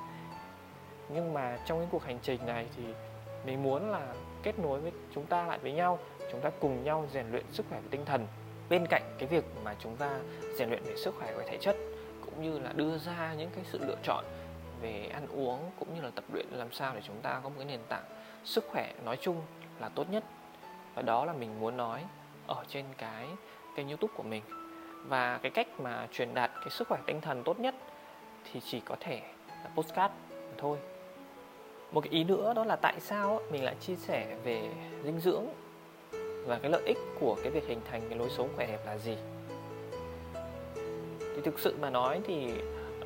Nhưng 1.08 1.34
mà 1.34 1.58
trong 1.66 1.78
cái 1.78 1.88
cuộc 1.90 2.04
hành 2.04 2.18
trình 2.22 2.46
này 2.46 2.66
thì 2.76 2.82
mình 3.44 3.62
muốn 3.62 3.90
là 3.90 4.14
kết 4.42 4.58
nối 4.58 4.80
với 4.80 4.92
chúng 5.14 5.26
ta 5.26 5.46
lại 5.46 5.58
với 5.58 5.72
nhau, 5.72 5.98
chúng 6.32 6.40
ta 6.40 6.50
cùng 6.60 6.84
nhau 6.84 7.06
rèn 7.12 7.30
luyện 7.30 7.44
sức 7.52 7.66
khỏe 7.68 7.80
và 7.80 7.88
tinh 7.90 8.04
thần. 8.04 8.26
Bên 8.68 8.86
cạnh 8.86 9.02
cái 9.18 9.28
việc 9.28 9.44
mà 9.64 9.74
chúng 9.78 9.96
ta 9.96 10.18
rèn 10.58 10.68
luyện 10.68 10.82
về 10.82 10.96
sức 10.96 11.14
khỏe 11.18 11.32
và 11.36 11.44
thể 11.48 11.58
chất, 11.60 11.76
cũng 12.24 12.42
như 12.42 12.58
là 12.58 12.72
đưa 12.72 12.98
ra 12.98 13.34
những 13.38 13.50
cái 13.50 13.64
sự 13.64 13.78
lựa 13.86 13.98
chọn 14.02 14.24
về 14.80 15.10
ăn 15.12 15.26
uống, 15.28 15.70
cũng 15.78 15.94
như 15.94 16.00
là 16.00 16.10
tập 16.14 16.24
luyện 16.32 16.46
làm 16.50 16.72
sao 16.72 16.94
để 16.94 17.00
chúng 17.06 17.20
ta 17.22 17.40
có 17.42 17.48
một 17.48 17.54
cái 17.58 17.66
nền 17.66 17.80
tảng 17.88 18.04
sức 18.44 18.64
khỏe 18.68 18.92
nói 19.04 19.16
chung 19.20 19.42
là 19.80 19.88
tốt 19.88 20.06
nhất. 20.10 20.24
Và 20.94 21.02
đó 21.02 21.24
là 21.24 21.32
mình 21.32 21.60
muốn 21.60 21.76
nói 21.76 22.04
ở 22.46 22.64
trên 22.68 22.84
cái 22.98 23.26
kênh 23.76 23.88
youtube 23.88 24.12
của 24.16 24.22
mình. 24.22 24.42
Và 25.08 25.38
cái 25.42 25.50
cách 25.50 25.80
mà 25.80 26.08
truyền 26.12 26.34
đạt 26.34 26.50
cái 26.54 26.70
sức 26.70 26.88
khỏe 26.88 26.98
tinh 27.06 27.20
thần 27.20 27.42
tốt 27.44 27.60
nhất 27.60 27.74
thì 28.52 28.60
chỉ 28.60 28.80
có 28.80 28.96
thể 29.00 29.20
là 29.64 29.70
postcard 29.74 30.14
thôi. 30.58 30.78
Một 31.92 32.00
cái 32.00 32.12
ý 32.12 32.24
nữa 32.24 32.52
đó 32.56 32.64
là 32.64 32.76
tại 32.76 33.00
sao 33.00 33.40
mình 33.50 33.64
lại 33.64 33.74
chia 33.80 33.96
sẻ 33.96 34.36
về 34.44 34.70
dinh 35.04 35.20
dưỡng 35.20 35.46
và 36.46 36.58
cái 36.58 36.70
lợi 36.70 36.82
ích 36.86 36.98
của 37.20 37.36
cái 37.42 37.50
việc 37.50 37.64
hình 37.68 37.80
thành 37.90 38.02
cái 38.08 38.18
lối 38.18 38.30
sống 38.30 38.48
khỏe 38.56 38.66
đẹp 38.66 38.80
là 38.86 38.98
gì? 38.98 39.16
Thì 41.20 41.40
thực 41.44 41.58
sự 41.58 41.76
mà 41.80 41.90
nói 41.90 42.20
thì 42.26 42.52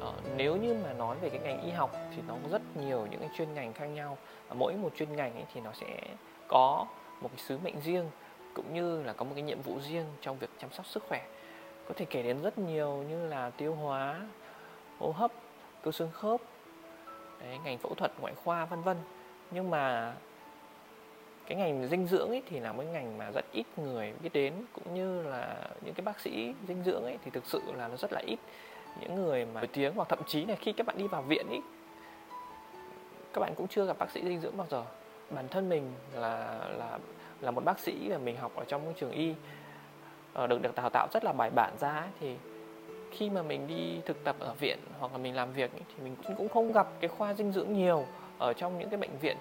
Ờ, 0.04 0.12
nếu 0.36 0.56
như 0.56 0.76
mà 0.84 0.92
nói 0.92 1.16
về 1.20 1.30
cái 1.30 1.40
ngành 1.40 1.62
y 1.62 1.70
học 1.70 1.90
thì 2.16 2.22
nó 2.28 2.34
có 2.42 2.48
rất 2.48 2.62
nhiều 2.76 3.06
những 3.10 3.20
cái 3.20 3.28
chuyên 3.36 3.54
ngành 3.54 3.72
khác 3.72 3.86
nhau. 3.86 4.18
Mỗi 4.54 4.74
một 4.74 4.92
chuyên 4.96 5.16
ngành 5.16 5.34
ấy 5.34 5.44
thì 5.54 5.60
nó 5.60 5.72
sẽ 5.72 6.00
có 6.48 6.86
một 7.20 7.28
cái 7.28 7.38
sứ 7.38 7.58
mệnh 7.58 7.80
riêng 7.80 8.10
cũng 8.54 8.74
như 8.74 9.02
là 9.02 9.12
có 9.12 9.24
một 9.24 9.32
cái 9.34 9.42
nhiệm 9.42 9.60
vụ 9.60 9.80
riêng 9.80 10.04
trong 10.20 10.38
việc 10.38 10.50
chăm 10.60 10.72
sóc 10.72 10.86
sức 10.86 11.04
khỏe. 11.08 11.26
Có 11.88 11.94
thể 11.96 12.04
kể 12.10 12.22
đến 12.22 12.42
rất 12.42 12.58
nhiều 12.58 13.04
như 13.08 13.28
là 13.28 13.50
tiêu 13.50 13.74
hóa 13.74 14.20
hô 14.98 15.10
hấp 15.10 15.30
cơ 15.82 15.92
xương 15.92 16.10
khớp 16.12 16.40
đấy, 17.40 17.58
ngành 17.64 17.78
phẫu 17.78 17.94
thuật 17.94 18.12
ngoại 18.20 18.34
khoa 18.44 18.64
vân 18.64 18.82
vân. 18.82 18.96
Nhưng 19.50 19.70
mà 19.70 20.14
cái 21.46 21.58
ngành 21.58 21.88
dinh 21.88 22.06
dưỡng 22.06 22.28
ấy 22.28 22.42
thì 22.50 22.60
là 22.60 22.72
một 22.72 22.82
ngành 22.82 23.18
mà 23.18 23.30
rất 23.30 23.44
ít 23.52 23.66
người 23.76 24.12
biết 24.22 24.32
đến 24.32 24.54
cũng 24.72 24.94
như 24.94 25.22
là 25.22 25.68
những 25.84 25.94
cái 25.94 26.04
bác 26.04 26.20
sĩ 26.20 26.54
dinh 26.68 26.82
dưỡng 26.84 27.02
ấy 27.02 27.18
thì 27.24 27.30
thực 27.30 27.46
sự 27.46 27.62
là 27.74 27.88
nó 27.88 27.96
rất 27.96 28.12
là 28.12 28.20
ít 28.26 28.38
những 29.00 29.14
người 29.14 29.44
mà 29.44 29.61
nổi 29.61 29.69
tiếng 29.73 29.94
hoặc 29.94 30.08
thậm 30.08 30.19
chí 30.26 30.44
là 30.44 30.55
khi 30.61 30.73
các 30.73 30.87
bạn 30.87 30.99
đi 30.99 31.06
vào 31.06 31.23
viện 31.23 31.46
ý, 31.50 31.61
các 33.32 33.41
bạn 33.41 33.55
cũng 33.56 33.69
chưa 33.69 33.87
gặp 33.87 33.99
bác 33.99 34.11
sĩ 34.11 34.20
dinh 34.25 34.41
dưỡng 34.41 34.56
bao 34.56 34.67
giờ. 34.70 34.85
Bản 35.31 35.49
thân 35.49 35.69
mình 35.69 35.93
là 36.14 36.61
là 36.69 36.99
là 37.41 37.50
một 37.50 37.64
bác 37.64 37.79
sĩ 37.79 38.08
và 38.11 38.19
mình 38.19 38.37
học 38.37 38.52
ở 38.56 38.64
trong 38.64 38.93
trường 38.96 39.11
y 39.11 39.35
ờ, 40.32 40.46
được 40.46 40.62
được 40.62 40.75
đào 40.75 40.91
tạo 40.91 41.08
rất 41.12 41.25
là 41.25 41.32
bài 41.32 41.50
bản 41.50 41.73
ra 41.81 42.02
thì 42.20 42.37
khi 43.11 43.31
mà 43.31 43.43
mình 43.43 43.67
đi 43.67 44.00
thực 44.06 44.25
tập 44.25 44.37
ở 44.38 44.55
viện 44.55 44.79
hoặc 44.99 45.12
là 45.12 45.19
mình 45.19 45.35
làm 45.35 45.52
việc 45.52 45.70
thì 45.75 46.05
mình 46.05 46.17
cũng 46.37 46.49
không 46.49 46.73
gặp 46.73 46.88
cái 47.00 47.08
khoa 47.08 47.35
dinh 47.35 47.52
dưỡng 47.52 47.73
nhiều 47.73 48.06
ở 48.38 48.52
trong 48.52 48.79
những 48.79 48.88
cái 48.90 48.99
bệnh 48.99 49.19
viện. 49.19 49.37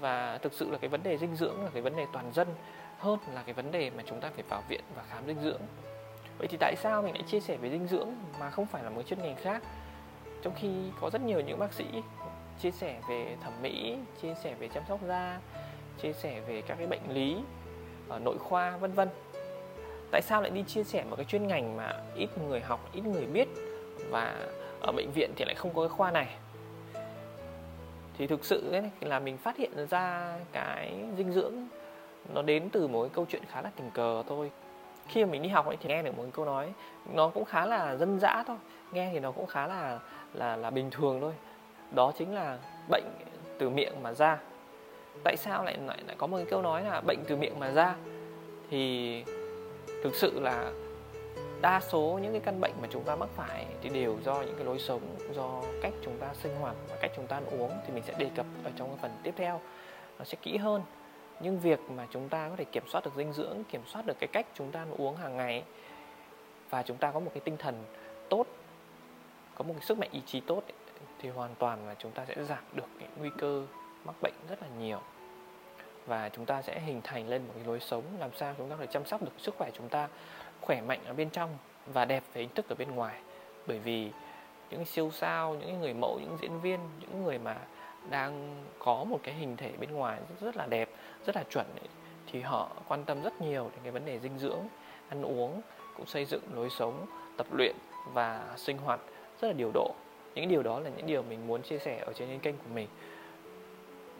Và 0.00 0.38
thực 0.38 0.52
sự 0.52 0.70
là 0.70 0.78
cái 0.78 0.88
vấn 0.88 1.02
đề 1.02 1.18
dinh 1.18 1.36
dưỡng 1.36 1.64
là 1.64 1.70
cái 1.72 1.82
vấn 1.82 1.96
đề 1.96 2.06
toàn 2.12 2.32
dân 2.32 2.48
hơn 2.98 3.18
là 3.34 3.42
cái 3.42 3.54
vấn 3.54 3.70
đề 3.70 3.90
mà 3.96 4.02
chúng 4.06 4.20
ta 4.20 4.30
phải 4.34 4.44
vào 4.48 4.62
viện 4.68 4.80
và 4.96 5.02
khám 5.10 5.26
dinh 5.26 5.42
dưỡng 5.42 5.60
vậy 6.38 6.48
thì 6.48 6.56
tại 6.60 6.76
sao 6.76 7.02
mình 7.02 7.14
lại 7.14 7.22
chia 7.22 7.40
sẻ 7.40 7.56
về 7.56 7.70
dinh 7.70 7.86
dưỡng 7.86 8.08
mà 8.40 8.50
không 8.50 8.66
phải 8.66 8.84
là 8.84 8.90
một 8.90 9.02
chuyên 9.02 9.22
ngành 9.22 9.36
khác? 9.36 9.62
Trong 10.42 10.54
khi 10.56 10.68
có 11.00 11.10
rất 11.10 11.22
nhiều 11.22 11.40
những 11.40 11.58
bác 11.58 11.72
sĩ 11.72 11.84
chia 12.60 12.70
sẻ 12.70 13.00
về 13.08 13.36
thẩm 13.40 13.52
mỹ 13.62 13.96
chia 14.22 14.34
sẻ 14.42 14.54
về 14.58 14.68
chăm 14.68 14.82
sóc 14.88 15.00
da 15.06 15.40
chia 16.02 16.12
sẻ 16.12 16.40
về 16.46 16.62
các 16.66 16.74
cái 16.78 16.86
bệnh 16.86 17.10
lý 17.10 17.36
ở 18.08 18.18
nội 18.18 18.38
khoa 18.38 18.76
vân 18.76 18.92
vân. 18.92 19.08
Tại 20.10 20.22
sao 20.22 20.42
lại 20.42 20.50
đi 20.50 20.62
chia 20.62 20.84
sẻ 20.84 21.04
một 21.10 21.16
cái 21.16 21.24
chuyên 21.24 21.46
ngành 21.46 21.76
mà 21.76 22.02
ít 22.14 22.28
người 22.48 22.60
học 22.60 22.90
ít 22.92 23.00
người 23.00 23.26
biết 23.26 23.48
và 24.10 24.48
ở 24.80 24.92
bệnh 24.92 25.10
viện 25.10 25.30
thì 25.36 25.44
lại 25.44 25.54
không 25.54 25.74
có 25.74 25.82
cái 25.82 25.88
khoa 25.88 26.10
này? 26.10 26.36
Thì 28.18 28.26
thực 28.26 28.44
sự 28.44 28.72
ấy, 28.72 28.90
là 29.00 29.18
mình 29.18 29.36
phát 29.36 29.56
hiện 29.56 29.86
ra 29.90 30.36
cái 30.52 30.94
dinh 31.16 31.32
dưỡng 31.32 31.68
nó 32.34 32.42
đến 32.42 32.70
từ 32.70 32.88
một 32.88 33.02
cái 33.02 33.10
câu 33.14 33.26
chuyện 33.28 33.42
khá 33.50 33.62
là 33.62 33.70
tình 33.76 33.90
cờ 33.90 34.22
thôi 34.28 34.50
khi 35.08 35.24
mà 35.24 35.30
mình 35.30 35.42
đi 35.42 35.48
học 35.48 35.66
ấy 35.66 35.76
thì 35.80 35.88
nghe 35.88 36.02
được 36.02 36.16
một 36.18 36.24
câu 36.32 36.44
nói 36.44 36.72
nó 37.12 37.28
cũng 37.28 37.44
khá 37.44 37.66
là 37.66 37.96
dân 37.96 38.20
dã 38.20 38.44
thôi. 38.46 38.56
Nghe 38.92 39.10
thì 39.12 39.20
nó 39.20 39.32
cũng 39.32 39.46
khá 39.46 39.66
là 39.66 39.98
là 40.34 40.56
là 40.56 40.70
bình 40.70 40.90
thường 40.90 41.20
thôi. 41.20 41.32
Đó 41.90 42.12
chính 42.18 42.34
là 42.34 42.58
bệnh 42.90 43.04
từ 43.58 43.70
miệng 43.70 44.02
mà 44.02 44.12
ra. 44.12 44.38
Tại 45.24 45.36
sao 45.36 45.64
lại 45.64 45.78
lại, 45.86 45.98
lại 46.06 46.16
có 46.18 46.26
một 46.26 46.36
cái 46.36 46.46
câu 46.46 46.62
nói 46.62 46.82
là 46.82 47.00
bệnh 47.00 47.18
từ 47.28 47.36
miệng 47.36 47.58
mà 47.58 47.70
ra? 47.70 47.94
Thì 48.70 49.24
thực 50.02 50.14
sự 50.14 50.40
là 50.40 50.72
đa 51.60 51.80
số 51.80 52.18
những 52.22 52.32
cái 52.32 52.40
căn 52.40 52.60
bệnh 52.60 52.72
mà 52.82 52.88
chúng 52.90 53.02
ta 53.02 53.16
mắc 53.16 53.28
phải 53.36 53.66
thì 53.82 53.88
đều 53.88 54.16
do 54.24 54.34
những 54.34 54.54
cái 54.56 54.64
lối 54.64 54.78
sống 54.78 55.00
do 55.32 55.62
cách 55.82 55.92
chúng 56.04 56.18
ta 56.18 56.28
sinh 56.34 56.56
hoạt 56.60 56.74
và 56.88 56.96
cách 57.00 57.10
chúng 57.16 57.26
ta 57.26 57.36
ăn 57.36 57.46
uống 57.60 57.70
thì 57.86 57.94
mình 57.94 58.02
sẽ 58.06 58.14
đề 58.18 58.30
cập 58.36 58.46
ở 58.64 58.70
trong 58.76 58.88
cái 58.88 58.98
phần 59.02 59.10
tiếp 59.22 59.34
theo. 59.36 59.60
Nó 60.18 60.24
sẽ 60.24 60.36
kỹ 60.42 60.56
hơn 60.56 60.82
nhưng 61.40 61.60
việc 61.60 61.80
mà 61.90 62.06
chúng 62.10 62.28
ta 62.28 62.48
có 62.48 62.56
thể 62.56 62.64
kiểm 62.64 62.88
soát 62.88 63.04
được 63.04 63.10
dinh 63.16 63.32
dưỡng 63.32 63.64
kiểm 63.64 63.82
soát 63.86 64.06
được 64.06 64.18
cái 64.18 64.28
cách 64.32 64.46
chúng 64.54 64.70
ta 64.70 64.86
uống 64.96 65.16
hàng 65.16 65.36
ngày 65.36 65.64
và 66.70 66.82
chúng 66.82 66.96
ta 66.96 67.10
có 67.10 67.20
một 67.20 67.30
cái 67.34 67.40
tinh 67.40 67.56
thần 67.56 67.84
tốt 68.28 68.46
có 69.54 69.64
một 69.64 69.74
cái 69.74 69.84
sức 69.84 69.98
mạnh 69.98 70.08
ý 70.12 70.20
chí 70.26 70.40
tốt 70.40 70.62
thì 71.18 71.28
hoàn 71.28 71.54
toàn 71.54 71.86
là 71.86 71.94
chúng 71.98 72.12
ta 72.12 72.24
sẽ 72.24 72.44
giảm 72.44 72.64
được 72.74 72.88
cái 72.98 73.08
nguy 73.18 73.30
cơ 73.38 73.66
mắc 74.04 74.14
bệnh 74.22 74.34
rất 74.48 74.62
là 74.62 74.68
nhiều. 74.78 75.00
Và 76.06 76.28
chúng 76.28 76.46
ta 76.46 76.62
sẽ 76.62 76.80
hình 76.80 77.00
thành 77.04 77.28
lên 77.28 77.42
một 77.46 77.52
cái 77.56 77.64
lối 77.64 77.80
sống 77.80 78.02
làm 78.18 78.30
sao 78.36 78.54
chúng 78.58 78.70
ta 78.70 78.76
có 78.76 78.80
thể 78.80 78.92
chăm 78.92 79.04
sóc 79.04 79.22
được 79.22 79.32
sức 79.38 79.54
khỏe 79.58 79.70
chúng 79.74 79.88
ta 79.88 80.08
khỏe 80.60 80.80
mạnh 80.80 81.00
ở 81.04 81.14
bên 81.14 81.30
trong 81.30 81.58
và 81.86 82.04
đẹp 82.04 82.22
về 82.32 82.40
hình 82.40 82.50
thức 82.54 82.68
ở 82.68 82.74
bên 82.74 82.90
ngoài. 82.90 83.20
Bởi 83.66 83.78
vì 83.78 84.10
những 84.70 84.84
siêu 84.84 85.10
sao 85.10 85.54
những 85.54 85.80
người 85.80 85.94
mẫu 85.94 86.20
những 86.20 86.36
diễn 86.42 86.60
viên 86.60 86.80
những 87.00 87.24
người 87.24 87.38
mà 87.38 87.56
đang 88.10 88.64
có 88.78 89.04
một 89.04 89.20
cái 89.22 89.34
hình 89.34 89.56
thể 89.56 89.70
bên 89.80 89.92
ngoài 89.92 90.18
rất, 90.28 90.46
rất 90.46 90.56
là 90.56 90.66
đẹp 90.66 90.88
rất 91.26 91.36
là 91.36 91.44
chuẩn 91.50 91.66
ấy, 91.66 91.88
thì 92.32 92.40
họ 92.40 92.70
quan 92.88 93.04
tâm 93.04 93.22
rất 93.22 93.40
nhiều 93.40 93.62
đến 93.62 93.80
cái 93.82 93.92
vấn 93.92 94.04
đề 94.04 94.18
dinh 94.18 94.38
dưỡng 94.38 94.60
ăn 95.08 95.22
uống 95.22 95.60
cũng 95.96 96.06
xây 96.06 96.24
dựng 96.24 96.42
lối 96.54 96.70
sống 96.70 97.06
tập 97.36 97.46
luyện 97.52 97.76
và 98.12 98.54
sinh 98.56 98.78
hoạt 98.78 99.00
rất 99.40 99.48
là 99.48 99.54
điều 99.54 99.70
độ. 99.74 99.94
Những 100.34 100.48
điều 100.48 100.62
đó 100.62 100.80
là 100.80 100.90
những 100.96 101.06
điều 101.06 101.22
mình 101.22 101.46
muốn 101.46 101.62
chia 101.62 101.78
sẻ 101.78 101.98
ở 102.06 102.12
trên 102.12 102.38
kênh 102.38 102.56
của 102.56 102.68
mình. 102.74 102.88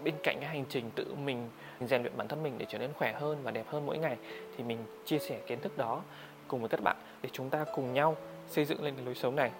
Bên 0.05 0.15
cạnh 0.23 0.37
cái 0.41 0.49
hành 0.49 0.65
trình 0.69 0.91
tự 0.95 1.15
mình 1.25 1.51
rèn 1.81 2.03
luyện 2.03 2.17
bản 2.17 2.29
thân 2.29 2.43
mình 2.43 2.55
để 2.59 2.67
trở 2.69 2.79
nên 2.79 2.93
khỏe 2.93 3.13
hơn 3.13 3.39
và 3.43 3.51
đẹp 3.51 3.67
hơn 3.69 3.87
mỗi 3.87 3.99
ngày 3.99 4.17
thì 4.57 4.65
mình 4.65 4.79
chia 5.05 5.19
sẻ 5.19 5.41
kiến 5.47 5.61
thức 5.61 5.79
đó 5.79 6.03
cùng 6.49 6.61
với 6.61 6.69
các 6.69 6.81
bạn 6.83 6.97
để 7.23 7.29
chúng 7.33 7.51
ta 7.51 7.65
cùng 7.75 7.93
nhau 7.93 8.17
xây 8.49 8.65
dựng 8.65 8.83
lên 8.85 8.95
cái 8.97 9.05
lối 9.05 9.15
sống 9.15 9.37
này 9.37 9.51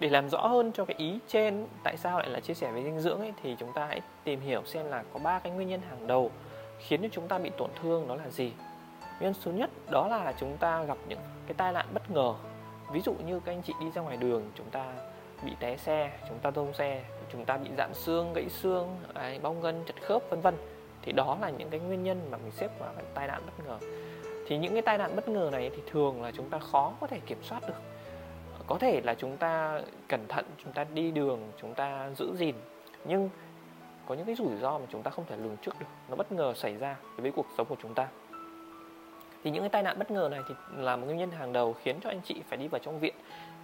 để 0.00 0.08
làm 0.08 0.28
rõ 0.28 0.46
hơn 0.46 0.72
cho 0.72 0.84
cái 0.84 0.94
ý 0.98 1.18
trên 1.28 1.66
tại 1.82 1.96
sao 1.96 2.18
lại 2.18 2.28
là 2.30 2.40
chia 2.40 2.54
sẻ 2.54 2.72
về 2.72 2.82
dinh 2.82 3.00
dưỡng 3.00 3.20
ấy, 3.20 3.32
thì 3.42 3.56
chúng 3.58 3.72
ta 3.72 3.86
hãy 3.86 4.00
tìm 4.24 4.40
hiểu 4.40 4.62
xem 4.64 4.86
là 4.86 5.04
có 5.12 5.20
ba 5.22 5.38
cái 5.38 5.52
nguyên 5.52 5.68
nhân 5.68 5.80
hàng 5.90 6.06
đầu 6.06 6.30
khiến 6.78 7.02
cho 7.02 7.08
chúng 7.12 7.28
ta 7.28 7.38
bị 7.38 7.50
tổn 7.50 7.70
thương 7.82 8.08
đó 8.08 8.16
là 8.16 8.28
gì. 8.28 8.52
Nguyên 9.00 9.20
nhân 9.20 9.34
số 9.34 9.50
nhất 9.50 9.70
đó 9.90 10.08
là 10.08 10.34
chúng 10.40 10.56
ta 10.56 10.84
gặp 10.84 10.98
những 11.08 11.18
cái 11.46 11.54
tai 11.56 11.72
nạn 11.72 11.86
bất 11.94 12.10
ngờ. 12.10 12.34
Ví 12.92 13.00
dụ 13.00 13.14
như 13.26 13.40
các 13.40 13.52
anh 13.52 13.62
chị 13.62 13.72
đi 13.80 13.90
ra 13.90 14.02
ngoài 14.02 14.16
đường 14.16 14.50
chúng 14.54 14.70
ta 14.70 14.92
bị 15.44 15.52
té 15.60 15.76
xe 15.76 16.18
chúng 16.28 16.38
ta 16.38 16.50
tông 16.50 16.74
xe 16.74 17.04
chúng 17.32 17.44
ta 17.44 17.56
bị 17.56 17.70
giãn 17.78 17.94
xương 17.94 18.32
gãy 18.32 18.48
xương 18.48 18.96
bong 19.42 19.60
gân 19.60 19.84
chật 19.86 19.96
khớp 20.02 20.22
vân 20.30 20.40
vân. 20.40 20.54
Thì 21.02 21.12
đó 21.12 21.38
là 21.40 21.50
những 21.50 21.70
cái 21.70 21.80
nguyên 21.80 22.02
nhân 22.02 22.20
mà 22.30 22.38
mình 22.38 22.50
xếp 22.50 22.78
vào 22.78 22.92
cái 22.96 23.04
tai 23.14 23.26
nạn 23.26 23.42
bất 23.46 23.66
ngờ. 23.66 23.78
Thì 24.46 24.58
những 24.58 24.72
cái 24.72 24.82
tai 24.82 24.98
nạn 24.98 25.16
bất 25.16 25.28
ngờ 25.28 25.48
này 25.52 25.70
thì 25.76 25.82
thường 25.90 26.22
là 26.22 26.32
chúng 26.36 26.50
ta 26.50 26.58
khó 26.58 26.92
có 27.00 27.06
thể 27.06 27.20
kiểm 27.26 27.38
soát 27.42 27.62
được 27.68 27.74
có 28.70 28.78
thể 28.78 29.00
là 29.04 29.14
chúng 29.14 29.36
ta 29.36 29.80
cẩn 30.08 30.28
thận, 30.28 30.44
chúng 30.64 30.72
ta 30.72 30.84
đi 30.94 31.10
đường, 31.10 31.52
chúng 31.60 31.74
ta 31.74 32.10
giữ 32.16 32.36
gìn, 32.36 32.54
nhưng 33.04 33.30
có 34.06 34.14
những 34.14 34.26
cái 34.26 34.34
rủi 34.34 34.56
ro 34.60 34.78
mà 34.78 34.86
chúng 34.92 35.02
ta 35.02 35.10
không 35.10 35.24
thể 35.28 35.36
lường 35.36 35.56
trước 35.56 35.80
được, 35.80 35.86
nó 36.08 36.16
bất 36.16 36.32
ngờ 36.32 36.54
xảy 36.54 36.76
ra 36.76 36.96
đối 37.02 37.22
với 37.22 37.32
cuộc 37.32 37.46
sống 37.56 37.66
của 37.66 37.76
chúng 37.82 37.94
ta. 37.94 38.08
Thì 39.44 39.50
những 39.50 39.62
cái 39.62 39.68
tai 39.68 39.82
nạn 39.82 39.98
bất 39.98 40.10
ngờ 40.10 40.28
này 40.30 40.40
thì 40.48 40.54
là 40.76 40.96
một 40.96 41.06
nguyên 41.06 41.18
nhân 41.18 41.30
hàng 41.30 41.52
đầu 41.52 41.72
khiến 41.82 41.96
cho 42.02 42.10
anh 42.10 42.20
chị 42.24 42.42
phải 42.48 42.58
đi 42.58 42.68
vào 42.68 42.78
trong 42.78 42.98
viện 42.98 43.14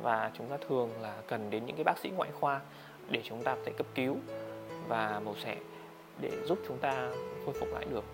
và 0.03 0.31
chúng 0.35 0.49
ta 0.49 0.57
thường 0.69 0.91
là 1.03 1.15
cần 1.27 1.51
đến 1.51 1.67
những 1.67 1.77
cái 1.77 1.85
bác 1.85 1.99
sĩ 1.99 2.11
ngoại 2.17 2.31
khoa 2.41 2.61
để 3.11 3.21
chúng 3.25 3.43
ta 3.43 3.55
có 3.55 3.61
thể 3.65 3.73
cấp 3.73 3.87
cứu 3.95 4.17
và 4.89 5.21
mổ 5.25 5.35
xẻ 5.45 5.57
để 6.21 6.31
giúp 6.45 6.59
chúng 6.69 6.79
ta 6.79 7.11
khôi 7.45 7.55
phục 7.61 7.69
lại 7.73 7.85
được. 7.91 8.05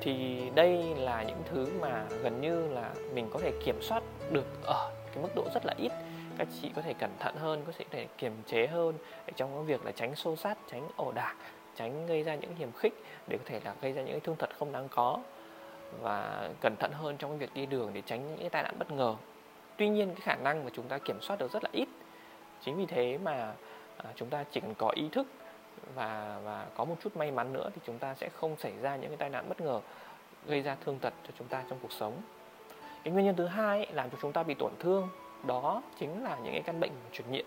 Thì 0.00 0.42
đây 0.54 0.94
là 0.96 1.22
những 1.22 1.42
thứ 1.50 1.66
mà 1.80 2.06
gần 2.22 2.40
như 2.40 2.68
là 2.68 2.94
mình 3.14 3.28
có 3.32 3.38
thể 3.38 3.52
kiểm 3.64 3.82
soát 3.82 4.02
được 4.30 4.46
ở 4.64 4.92
cái 5.18 5.22
mức 5.22 5.32
độ 5.34 5.50
rất 5.54 5.66
là 5.66 5.74
ít. 5.76 5.92
Các 6.38 6.48
chị 6.62 6.70
có 6.76 6.82
thể 6.82 6.94
cẩn 6.94 7.10
thận 7.18 7.34
hơn, 7.36 7.62
có 7.66 7.72
thể 7.90 8.06
kiềm 8.18 8.32
chế 8.46 8.66
hơn 8.66 8.94
để 9.26 9.32
trong 9.36 9.54
cái 9.54 9.64
việc 9.64 9.84
là 9.84 9.92
tránh 9.92 10.14
xô 10.14 10.36
sát 10.36 10.58
tránh 10.70 10.88
ổ 10.96 11.12
đả, 11.12 11.34
tránh 11.76 12.06
gây 12.06 12.22
ra 12.22 12.34
những 12.34 12.54
hiểm 12.54 12.72
khích 12.72 12.94
để 13.26 13.38
có 13.38 13.44
thể 13.46 13.60
là 13.64 13.74
gây 13.80 13.92
ra 13.92 14.02
những 14.02 14.20
thương 14.20 14.36
tật 14.36 14.50
không 14.58 14.72
đáng 14.72 14.88
có. 14.88 15.18
Và 16.00 16.48
cẩn 16.60 16.76
thận 16.76 16.92
hơn 16.92 17.16
trong 17.16 17.30
cái 17.30 17.38
việc 17.38 17.54
đi 17.54 17.66
đường 17.66 17.90
để 17.94 18.02
tránh 18.06 18.28
những 18.28 18.38
cái 18.38 18.50
tai 18.50 18.62
nạn 18.62 18.74
bất 18.78 18.90
ngờ. 18.90 19.14
Tuy 19.76 19.88
nhiên, 19.88 20.08
cái 20.08 20.20
khả 20.20 20.34
năng 20.34 20.64
mà 20.64 20.70
chúng 20.74 20.88
ta 20.88 20.98
kiểm 20.98 21.20
soát 21.20 21.38
được 21.38 21.52
rất 21.52 21.64
là 21.64 21.70
ít. 21.72 21.88
Chính 22.60 22.76
vì 22.76 22.86
thế 22.86 23.18
mà 23.18 23.54
à, 23.96 24.10
chúng 24.14 24.28
ta 24.28 24.44
chỉ 24.50 24.60
cần 24.60 24.74
có 24.74 24.90
ý 24.90 25.08
thức 25.12 25.26
và 25.94 26.40
và 26.44 26.66
có 26.76 26.84
một 26.84 26.96
chút 27.02 27.16
may 27.16 27.30
mắn 27.30 27.52
nữa 27.52 27.70
thì 27.74 27.80
chúng 27.86 27.98
ta 27.98 28.14
sẽ 28.14 28.28
không 28.28 28.56
xảy 28.56 28.72
ra 28.80 28.96
những 28.96 29.10
cái 29.10 29.16
tai 29.16 29.30
nạn 29.30 29.48
bất 29.48 29.60
ngờ, 29.60 29.80
gây 30.46 30.62
ra 30.62 30.76
thương 30.84 30.98
tật 30.98 31.14
cho 31.26 31.32
chúng 31.38 31.48
ta 31.48 31.64
trong 31.70 31.78
cuộc 31.82 31.92
sống 31.92 32.12
cái 33.08 33.12
nguyên 33.12 33.26
nhân 33.26 33.36
thứ 33.36 33.46
hai 33.46 33.78
ấy, 33.78 33.86
làm 33.92 34.10
cho 34.10 34.18
chúng 34.22 34.32
ta 34.32 34.42
bị 34.42 34.54
tổn 34.54 34.72
thương 34.80 35.08
đó 35.46 35.82
chính 36.00 36.24
là 36.24 36.38
những 36.42 36.52
cái 36.52 36.62
căn 36.62 36.80
bệnh 36.80 36.90
truyền 37.12 37.30
nhiễm 37.30 37.44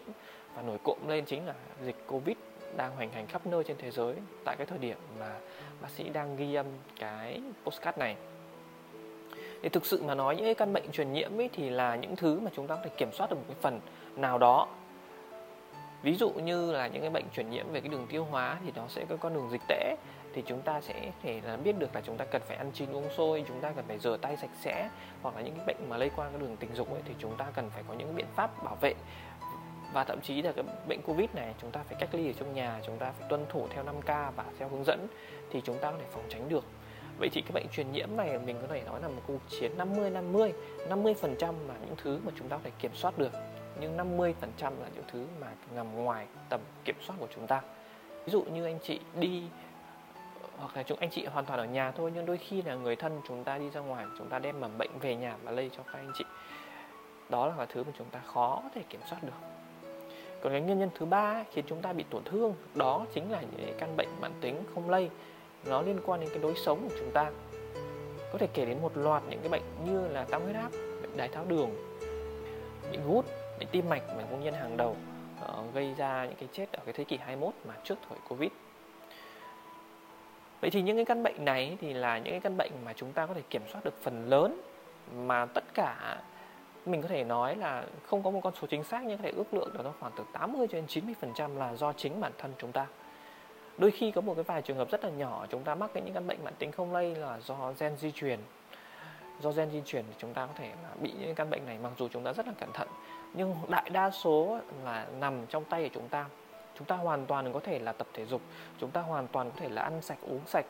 và 0.55 0.61
nổi 0.61 0.77
cộm 0.83 0.97
lên 1.07 1.25
chính 1.25 1.47
là 1.47 1.53
dịch 1.83 1.95
covid 2.07 2.35
đang 2.77 2.95
hoành 2.95 3.11
hành 3.11 3.27
khắp 3.27 3.47
nơi 3.47 3.63
trên 3.63 3.77
thế 3.79 3.91
giới 3.91 4.15
tại 4.45 4.55
cái 4.55 4.67
thời 4.67 4.77
điểm 4.77 4.97
mà 5.19 5.35
bác 5.81 5.89
sĩ 5.89 6.09
đang 6.09 6.35
ghi 6.35 6.55
âm 6.55 6.65
cái 6.99 7.41
postcard 7.63 7.97
này. 7.97 8.15
Thì 9.61 9.69
thực 9.69 9.85
sự 9.85 10.03
mà 10.03 10.15
nói 10.15 10.35
những 10.35 10.45
cái 10.45 10.55
căn 10.55 10.73
bệnh 10.73 10.91
truyền 10.91 11.13
nhiễm 11.13 11.39
ấy 11.39 11.49
thì 11.53 11.69
là 11.69 11.95
những 11.95 12.15
thứ 12.15 12.39
mà 12.39 12.51
chúng 12.55 12.67
ta 12.67 12.75
có 12.75 12.81
thể 12.83 12.89
kiểm 12.97 13.11
soát 13.11 13.29
được 13.29 13.35
một 13.35 13.45
cái 13.47 13.57
phần 13.61 13.79
nào 14.15 14.37
đó 14.37 14.67
ví 16.03 16.15
dụ 16.15 16.29
như 16.29 16.71
là 16.71 16.87
những 16.87 17.01
cái 17.01 17.09
bệnh 17.09 17.25
truyền 17.33 17.49
nhiễm 17.49 17.65
về 17.71 17.81
cái 17.81 17.89
đường 17.89 18.07
tiêu 18.09 18.25
hóa 18.25 18.57
thì 18.65 18.71
nó 18.75 18.87
sẽ 18.87 19.05
có 19.09 19.15
con 19.19 19.33
đường 19.33 19.49
dịch 19.51 19.61
tễ. 19.67 19.95
Thì 20.33 20.43
chúng 20.45 20.61
ta 20.61 20.81
sẽ 20.81 21.11
thể 21.23 21.41
là 21.45 21.57
biết 21.57 21.79
được 21.79 21.95
là 21.95 22.01
chúng 22.01 22.17
ta 22.17 22.25
cần 22.25 22.41
phải 22.47 22.57
ăn 22.57 22.71
chín 22.73 22.91
uống 22.91 23.09
sôi, 23.17 23.43
chúng 23.47 23.59
ta 23.59 23.71
cần 23.75 23.85
phải 23.87 23.99
rửa 23.99 24.17
tay 24.17 24.37
sạch 24.37 24.49
sẽ, 24.61 24.89
hoặc 25.21 25.35
là 25.35 25.41
những 25.41 25.55
cái 25.55 25.65
bệnh 25.65 25.89
mà 25.89 25.97
lây 25.97 26.09
qua 26.15 26.29
cái 26.29 26.39
đường 26.39 26.55
tình 26.57 26.69
dục 26.73 26.93
ấy, 26.93 27.01
thì 27.05 27.13
chúng 27.19 27.35
ta 27.37 27.45
cần 27.55 27.69
phải 27.69 27.83
có 27.87 27.93
những 27.93 28.15
biện 28.15 28.25
pháp 28.35 28.63
bảo 28.63 28.77
vệ. 28.81 28.93
Và 29.93 30.03
thậm 30.03 30.21
chí 30.21 30.41
là 30.41 30.51
cái 30.51 30.65
bệnh 30.87 31.01
covid 31.01 31.29
này, 31.33 31.53
chúng 31.61 31.71
ta 31.71 31.81
phải 31.87 31.97
cách 31.99 32.09
ly 32.15 32.29
ở 32.29 32.33
trong 32.39 32.53
nhà, 32.53 32.79
chúng 32.85 32.97
ta 32.97 33.11
phải 33.19 33.29
tuân 33.29 33.45
thủ 33.49 33.67
theo 33.69 33.83
5k 33.83 34.31
và 34.35 34.45
theo 34.59 34.69
hướng 34.69 34.83
dẫn, 34.83 35.07
thì 35.51 35.61
chúng 35.61 35.77
ta 35.77 35.91
có 35.91 35.97
thể 35.97 36.05
phòng 36.11 36.23
tránh 36.29 36.49
được. 36.49 36.63
Vậy 37.19 37.29
thì 37.33 37.41
cái 37.41 37.51
bệnh 37.53 37.67
truyền 37.71 37.91
nhiễm 37.91 38.09
này 38.17 38.39
mình 38.39 38.57
có 38.61 38.67
thể 38.67 38.81
nói 38.85 39.01
là 39.01 39.07
một 39.07 39.21
cuộc 39.27 39.41
chiến 39.49 39.77
50 39.77 40.09
50 40.09 40.53
50 40.89 41.13
phần 41.13 41.35
trăm 41.39 41.67
là 41.67 41.73
những 41.85 41.95
thứ 42.03 42.19
mà 42.25 42.31
chúng 42.39 42.49
ta 42.49 42.55
có 42.55 42.61
thể 42.63 42.71
kiểm 42.79 42.91
soát 42.93 43.17
được 43.17 43.31
nhưng 43.79 43.97
50 43.97 44.35
phần 44.41 44.51
trăm 44.57 44.73
là 44.81 44.87
những 44.95 45.03
thứ 45.11 45.25
mà 45.41 45.47
nằm 45.75 46.03
ngoài 46.03 46.27
tầm 46.49 46.59
kiểm 46.85 46.95
soát 47.07 47.15
của 47.19 47.27
chúng 47.35 47.47
ta. 47.47 47.61
Ví 48.25 48.31
dụ 48.31 48.43
như 48.43 48.65
anh 48.65 48.79
chị 48.83 48.99
đi, 49.19 49.43
hoặc 50.57 50.77
là 50.77 50.83
chúng, 50.83 50.99
anh 50.99 51.09
chị 51.09 51.25
hoàn 51.25 51.45
toàn 51.45 51.59
ở 51.59 51.65
nhà 51.65 51.91
thôi, 51.91 52.11
nhưng 52.15 52.25
đôi 52.25 52.37
khi 52.37 52.61
là 52.61 52.75
người 52.75 52.95
thân 52.95 53.21
chúng 53.27 53.43
ta 53.43 53.57
đi 53.57 53.69
ra 53.69 53.81
ngoài, 53.81 54.05
chúng 54.17 54.29
ta 54.29 54.39
đem 54.39 54.59
mầm 54.59 54.77
bệnh 54.77 54.91
về 54.99 55.15
nhà 55.15 55.35
và 55.43 55.51
lây 55.51 55.69
cho 55.77 55.83
các 55.83 55.99
anh 55.99 56.11
chị. 56.17 56.23
Đó 57.29 57.53
là 57.57 57.65
thứ 57.65 57.83
mà 57.83 57.91
chúng 57.97 58.07
ta 58.11 58.19
khó 58.25 58.59
có 58.63 58.69
thể 58.75 58.81
kiểm 58.89 59.01
soát 59.09 59.23
được. 59.23 59.33
Còn 60.41 60.51
cái 60.51 60.61
nguyên 60.61 60.79
nhân 60.79 60.89
thứ 60.95 61.05
ba 61.05 61.43
khiến 61.51 61.65
chúng 61.67 61.81
ta 61.81 61.93
bị 61.93 62.05
tổn 62.09 62.23
thương, 62.23 62.53
đó 62.75 63.05
chính 63.13 63.31
là 63.31 63.41
những 63.41 63.75
căn 63.79 63.97
bệnh 63.97 64.09
mãn 64.21 64.31
tính 64.41 64.63
không 64.75 64.89
lây. 64.89 65.09
Nó 65.65 65.81
liên 65.81 65.99
quan 66.05 66.19
đến 66.19 66.29
cái 66.29 66.39
lối 66.39 66.53
sống 66.55 66.89
của 66.89 66.95
chúng 66.99 67.11
ta. 67.11 67.31
Có 68.31 68.37
thể 68.37 68.47
kể 68.53 68.65
đến 68.65 68.81
một 68.81 68.97
loạt 68.97 69.23
những 69.29 69.39
cái 69.39 69.49
bệnh 69.49 69.61
như 69.85 70.07
là 70.07 70.23
tăng 70.23 70.43
huyết 70.43 70.55
áp, 70.55 70.69
bệnh 71.01 71.17
đái 71.17 71.27
tháo 71.27 71.45
đường 71.45 71.69
bệnh 72.91 73.07
gút 73.07 73.25
tim 73.65 73.89
mạch 73.89 74.03
là 74.17 74.23
nguyên 74.23 74.43
nhân 74.43 74.53
hàng 74.53 74.77
đầu 74.77 74.95
uh, 75.43 75.73
gây 75.73 75.93
ra 75.97 76.25
những 76.25 76.35
cái 76.39 76.49
chết 76.53 76.71
ở 76.71 76.79
cái 76.85 76.93
thế 76.93 77.03
kỷ 77.03 77.17
21 77.17 77.53
mà 77.67 77.73
trước 77.83 77.95
thời 78.09 78.17
covid. 78.29 78.51
Vậy 80.61 80.69
thì 80.69 80.81
những 80.81 80.95
cái 80.95 81.05
căn 81.05 81.23
bệnh 81.23 81.45
này 81.45 81.77
thì 81.81 81.93
là 81.93 82.17
những 82.17 82.33
cái 82.33 82.39
căn 82.39 82.57
bệnh 82.57 82.71
mà 82.85 82.93
chúng 82.93 83.13
ta 83.13 83.25
có 83.25 83.33
thể 83.33 83.41
kiểm 83.49 83.61
soát 83.71 83.83
được 83.83 84.01
phần 84.01 84.29
lớn 84.29 84.61
mà 85.15 85.45
tất 85.45 85.63
cả 85.73 86.21
mình 86.85 87.01
có 87.01 87.07
thể 87.07 87.23
nói 87.23 87.55
là 87.55 87.83
không 88.05 88.23
có 88.23 88.31
một 88.31 88.39
con 88.43 88.53
số 88.61 88.67
chính 88.67 88.83
xác 88.83 89.03
nhưng 89.05 89.17
có 89.17 89.23
thể 89.23 89.31
ước 89.31 89.53
lượng 89.53 89.69
được 89.73 89.79
nó 89.83 89.93
khoảng 89.99 90.11
từ 90.17 90.23
80 90.33 90.67
cho 90.67 90.75
đến 90.75 90.87
90 90.87 91.15
phần 91.21 91.31
trăm 91.35 91.55
là 91.55 91.75
do 91.75 91.93
chính 91.93 92.21
bản 92.21 92.31
thân 92.37 92.53
chúng 92.57 92.71
ta. 92.71 92.85
Đôi 93.77 93.91
khi 93.91 94.11
có 94.11 94.21
một 94.21 94.33
cái 94.33 94.43
vài 94.43 94.61
trường 94.61 94.77
hợp 94.77 94.91
rất 94.91 95.03
là 95.03 95.09
nhỏ 95.09 95.45
chúng 95.49 95.63
ta 95.63 95.75
mắc 95.75 95.91
những 95.93 96.13
căn 96.13 96.27
bệnh 96.27 96.43
mãn 96.43 96.53
tính 96.59 96.71
không 96.71 96.93
lây 96.93 97.15
là 97.15 97.39
do 97.39 97.73
gen 97.79 97.97
di 97.97 98.11
truyền. 98.11 98.39
Do 99.41 99.51
gen 99.51 99.69
di 99.71 99.81
truyền 99.85 100.03
thì 100.07 100.13
chúng 100.17 100.33
ta 100.33 100.45
có 100.45 100.53
thể 100.55 100.69
là 100.83 100.89
bị 101.01 101.11
những 101.19 101.35
căn 101.35 101.49
bệnh 101.49 101.65
này 101.65 101.77
mặc 101.83 101.91
dù 101.97 102.07
chúng 102.07 102.23
ta 102.23 102.33
rất 102.33 102.47
là 102.47 102.53
cẩn 102.59 102.71
thận 102.73 102.87
nhưng 103.33 103.55
đại 103.67 103.89
đa 103.89 104.11
số 104.11 104.59
là 104.85 105.07
nằm 105.19 105.45
trong 105.49 105.63
tay 105.63 105.83
của 105.83 105.89
chúng 105.93 106.09
ta. 106.09 106.25
Chúng 106.77 106.87
ta 106.87 106.95
hoàn 106.95 107.25
toàn 107.25 107.53
có 107.53 107.59
thể 107.59 107.79
là 107.79 107.91
tập 107.91 108.07
thể 108.13 108.25
dục, 108.25 108.41
chúng 108.79 108.91
ta 108.91 109.01
hoàn 109.01 109.27
toàn 109.27 109.51
có 109.51 109.59
thể 109.59 109.69
là 109.69 109.81
ăn 109.81 110.01
sạch, 110.01 110.17
uống 110.21 110.41
sạch, 110.45 110.65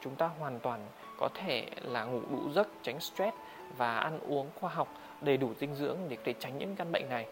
chúng 0.00 0.14
ta 0.14 0.30
hoàn 0.38 0.60
toàn 0.60 0.86
có 1.18 1.28
thể 1.34 1.66
là 1.82 2.04
ngủ 2.04 2.20
đủ 2.30 2.52
giấc, 2.52 2.68
tránh 2.82 3.00
stress 3.00 3.36
và 3.76 3.98
ăn 3.98 4.20
uống 4.28 4.50
khoa 4.60 4.70
học 4.70 4.88
đầy 5.20 5.36
đủ 5.36 5.50
dinh 5.60 5.74
dưỡng 5.74 5.98
để 6.08 6.16
để 6.24 6.34
tránh 6.40 6.58
những 6.58 6.76
căn 6.76 6.92
bệnh 6.92 7.08
này. 7.08 7.26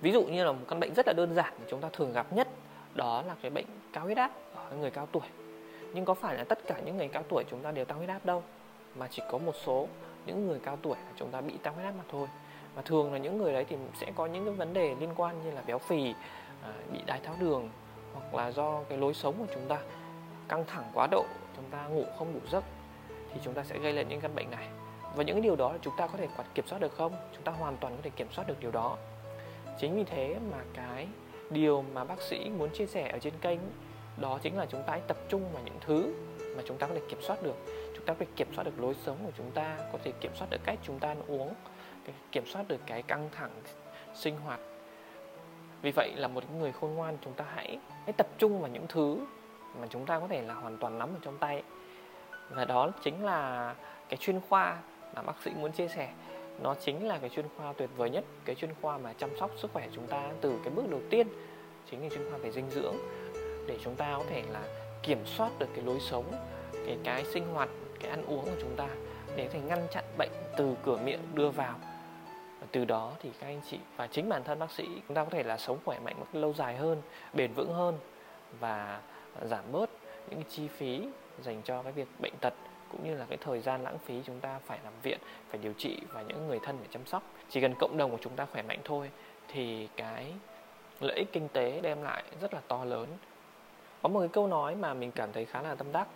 Ví 0.00 0.12
dụ 0.12 0.22
như 0.24 0.44
là 0.44 0.52
một 0.52 0.64
căn 0.68 0.80
bệnh 0.80 0.94
rất 0.94 1.06
là 1.06 1.12
đơn 1.12 1.34
giản 1.34 1.52
mà 1.60 1.66
chúng 1.70 1.80
ta 1.80 1.88
thường 1.92 2.12
gặp 2.12 2.32
nhất, 2.32 2.48
đó 2.94 3.22
là 3.26 3.34
cái 3.42 3.50
bệnh 3.50 3.66
cao 3.92 4.04
huyết 4.04 4.16
áp 4.16 4.30
ở 4.54 4.76
người 4.76 4.90
cao 4.90 5.08
tuổi. 5.12 5.26
Nhưng 5.94 6.04
có 6.04 6.14
phải 6.14 6.36
là 6.36 6.44
tất 6.44 6.58
cả 6.66 6.80
những 6.84 6.96
người 6.96 7.08
cao 7.08 7.22
tuổi 7.28 7.44
chúng 7.50 7.60
ta 7.60 7.70
đều 7.70 7.84
tăng 7.84 7.98
huyết 7.98 8.08
áp 8.08 8.24
đâu? 8.24 8.42
Mà 8.94 9.08
chỉ 9.10 9.22
có 9.30 9.38
một 9.38 9.54
số 9.64 9.88
những 10.26 10.46
người 10.46 10.60
cao 10.64 10.78
tuổi 10.82 10.96
chúng 11.16 11.30
ta 11.30 11.40
bị 11.40 11.54
tăng 11.62 11.74
huyết 11.74 11.86
áp 11.86 11.92
mà 11.98 12.04
thôi 12.08 12.28
và 12.74 12.82
thường 12.82 13.12
là 13.12 13.18
những 13.18 13.38
người 13.38 13.52
đấy 13.52 13.64
thì 13.68 13.76
sẽ 14.00 14.12
có 14.16 14.26
những 14.26 14.44
cái 14.44 14.54
vấn 14.54 14.74
đề 14.74 14.94
liên 15.00 15.10
quan 15.16 15.44
như 15.44 15.50
là 15.50 15.62
béo 15.66 15.78
phì 15.78 16.14
à, 16.62 16.72
bị 16.92 16.98
đái 17.06 17.20
tháo 17.20 17.34
đường 17.40 17.70
hoặc 18.12 18.34
là 18.34 18.52
do 18.52 18.80
cái 18.88 18.98
lối 18.98 19.14
sống 19.14 19.34
của 19.38 19.52
chúng 19.54 19.68
ta 19.68 19.78
căng 20.48 20.64
thẳng 20.66 20.84
quá 20.94 21.08
độ 21.10 21.24
chúng 21.56 21.64
ta 21.70 21.86
ngủ 21.86 22.04
không 22.18 22.34
đủ 22.34 22.40
giấc 22.50 22.64
thì 23.34 23.40
chúng 23.44 23.54
ta 23.54 23.64
sẽ 23.64 23.78
gây 23.78 23.92
lên 23.92 24.08
những 24.08 24.20
căn 24.20 24.34
bệnh 24.34 24.50
này. 24.50 24.68
Và 25.14 25.22
những 25.22 25.42
điều 25.42 25.56
đó 25.56 25.72
là 25.72 25.78
chúng 25.82 25.94
ta 25.96 26.06
có 26.06 26.18
thể 26.18 26.28
kiểm 26.54 26.66
soát 26.66 26.78
được 26.78 26.96
không? 26.96 27.12
Chúng 27.34 27.42
ta 27.42 27.52
hoàn 27.52 27.76
toàn 27.76 27.96
có 27.96 28.02
thể 28.02 28.10
kiểm 28.16 28.28
soát 28.32 28.48
được 28.48 28.60
điều 28.60 28.70
đó. 28.70 28.96
Chính 29.78 29.96
vì 29.96 30.04
thế 30.04 30.36
mà 30.52 30.58
cái 30.74 31.08
điều 31.50 31.84
mà 31.94 32.04
bác 32.04 32.22
sĩ 32.22 32.50
muốn 32.58 32.70
chia 32.70 32.86
sẻ 32.86 33.08
ở 33.08 33.18
trên 33.18 33.32
kênh 33.40 33.58
đó 34.16 34.38
chính 34.42 34.56
là 34.56 34.66
chúng 34.66 34.82
ta 34.82 34.92
hãy 34.92 35.00
tập 35.08 35.16
trung 35.28 35.42
vào 35.52 35.62
những 35.64 35.78
thứ 35.80 36.14
mà 36.56 36.62
chúng 36.66 36.78
ta 36.78 36.86
có 36.86 36.94
thể 36.94 37.00
kiểm 37.08 37.22
soát 37.22 37.42
được. 37.42 37.56
Chúng 37.96 38.04
ta 38.06 38.14
có 38.14 38.18
thể 38.20 38.26
kiểm 38.36 38.48
soát 38.54 38.64
được 38.64 38.80
lối 38.80 38.94
sống 38.94 39.16
của 39.24 39.32
chúng 39.36 39.50
ta 39.50 39.76
có 39.92 39.98
thể 40.04 40.12
kiểm 40.20 40.32
soát 40.34 40.46
được 40.50 40.60
cách 40.64 40.78
chúng 40.82 40.98
ta 40.98 41.08
ăn 41.08 41.22
uống 41.26 41.54
kiểm 42.32 42.46
soát 42.46 42.68
được 42.68 42.80
cái 42.86 43.02
căng 43.02 43.28
thẳng 43.32 43.50
sinh 44.14 44.36
hoạt. 44.36 44.60
Vì 45.82 45.90
vậy 45.90 46.12
là 46.16 46.28
một 46.28 46.44
người 46.58 46.72
khôn 46.72 46.94
ngoan 46.94 47.16
chúng 47.24 47.32
ta 47.32 47.44
hãy 47.54 47.78
hãy 48.04 48.12
tập 48.12 48.26
trung 48.38 48.60
vào 48.60 48.70
những 48.70 48.86
thứ 48.88 49.18
mà 49.80 49.86
chúng 49.90 50.06
ta 50.06 50.20
có 50.20 50.28
thể 50.28 50.42
là 50.42 50.54
hoàn 50.54 50.78
toàn 50.78 50.98
nắm 50.98 51.08
ở 51.08 51.18
trong 51.22 51.38
tay. 51.38 51.62
Và 52.50 52.64
đó 52.64 52.90
chính 53.02 53.24
là 53.24 53.74
cái 54.08 54.16
chuyên 54.16 54.40
khoa 54.48 54.76
mà 55.14 55.22
bác 55.22 55.42
sĩ 55.44 55.50
muốn 55.50 55.72
chia 55.72 55.88
sẻ. 55.88 56.12
Nó 56.62 56.74
chính 56.74 57.08
là 57.08 57.18
cái 57.18 57.30
chuyên 57.30 57.46
khoa 57.56 57.72
tuyệt 57.72 57.90
vời 57.96 58.10
nhất, 58.10 58.24
cái 58.44 58.54
chuyên 58.54 58.70
khoa 58.82 58.98
mà 58.98 59.12
chăm 59.12 59.30
sóc 59.38 59.50
sức 59.56 59.70
khỏe 59.72 59.88
chúng 59.92 60.06
ta 60.06 60.30
từ 60.40 60.58
cái 60.64 60.70
bước 60.74 60.90
đầu 60.90 61.00
tiên, 61.10 61.28
chính 61.90 62.02
là 62.02 62.08
chuyên 62.08 62.30
khoa 62.30 62.38
về 62.38 62.52
dinh 62.52 62.70
dưỡng. 62.70 62.96
Để 63.66 63.78
chúng 63.84 63.94
ta 63.94 64.14
có 64.18 64.24
thể 64.30 64.42
là 64.50 64.62
kiểm 65.02 65.26
soát 65.26 65.50
được 65.58 65.68
cái 65.74 65.84
lối 65.84 66.00
sống, 66.00 66.24
cái 66.86 66.98
cái 67.04 67.24
sinh 67.24 67.44
hoạt, 67.54 67.68
cái 68.00 68.10
ăn 68.10 68.24
uống 68.26 68.44
của 68.44 68.60
chúng 68.60 68.76
ta, 68.76 68.88
để 69.36 69.44
có 69.44 69.50
thể 69.52 69.60
ngăn 69.60 69.86
chặn 69.92 70.04
bệnh 70.18 70.30
từ 70.56 70.76
cửa 70.84 70.98
miệng 71.04 71.20
đưa 71.34 71.50
vào 71.50 71.74
từ 72.72 72.84
đó 72.84 73.12
thì 73.22 73.30
các 73.40 73.46
anh 73.46 73.60
chị 73.70 73.78
và 73.96 74.06
chính 74.06 74.28
bản 74.28 74.44
thân 74.44 74.58
bác 74.58 74.70
sĩ 74.70 74.84
chúng 75.08 75.14
ta 75.14 75.24
có 75.24 75.30
thể 75.30 75.42
là 75.42 75.58
sống 75.58 75.78
khỏe 75.84 75.98
mạnh 75.98 76.14
một 76.18 76.26
lâu 76.32 76.52
dài 76.52 76.76
hơn, 76.76 77.02
bền 77.32 77.52
vững 77.52 77.74
hơn 77.74 77.98
và 78.60 79.00
giảm 79.42 79.64
bớt 79.72 79.90
những 80.30 80.42
chi 80.50 80.68
phí 80.68 81.08
dành 81.42 81.62
cho 81.64 81.82
cái 81.82 81.92
việc 81.92 82.08
bệnh 82.20 82.34
tật 82.40 82.54
cũng 82.92 83.04
như 83.04 83.14
là 83.14 83.26
cái 83.28 83.38
thời 83.40 83.60
gian 83.60 83.82
lãng 83.82 83.98
phí 83.98 84.22
chúng 84.26 84.40
ta 84.40 84.58
phải 84.66 84.78
nằm 84.84 84.92
viện, 85.02 85.18
phải 85.48 85.60
điều 85.62 85.72
trị 85.72 86.00
và 86.12 86.22
những 86.22 86.48
người 86.48 86.58
thân 86.62 86.78
phải 86.78 86.88
chăm 86.90 87.06
sóc. 87.06 87.22
Chỉ 87.50 87.60
cần 87.60 87.74
cộng 87.74 87.96
đồng 87.96 88.10
của 88.10 88.18
chúng 88.20 88.36
ta 88.36 88.46
khỏe 88.52 88.62
mạnh 88.62 88.80
thôi 88.84 89.10
thì 89.48 89.88
cái 89.96 90.32
lợi 91.00 91.16
ích 91.16 91.32
kinh 91.32 91.48
tế 91.48 91.80
đem 91.80 92.02
lại 92.02 92.24
rất 92.40 92.54
là 92.54 92.60
to 92.68 92.84
lớn. 92.84 93.06
Có 94.02 94.08
một 94.08 94.20
cái 94.20 94.28
câu 94.28 94.46
nói 94.46 94.74
mà 94.74 94.94
mình 94.94 95.12
cảm 95.12 95.32
thấy 95.32 95.44
khá 95.44 95.62
là 95.62 95.74
tâm 95.74 95.92
đắc. 95.92 96.08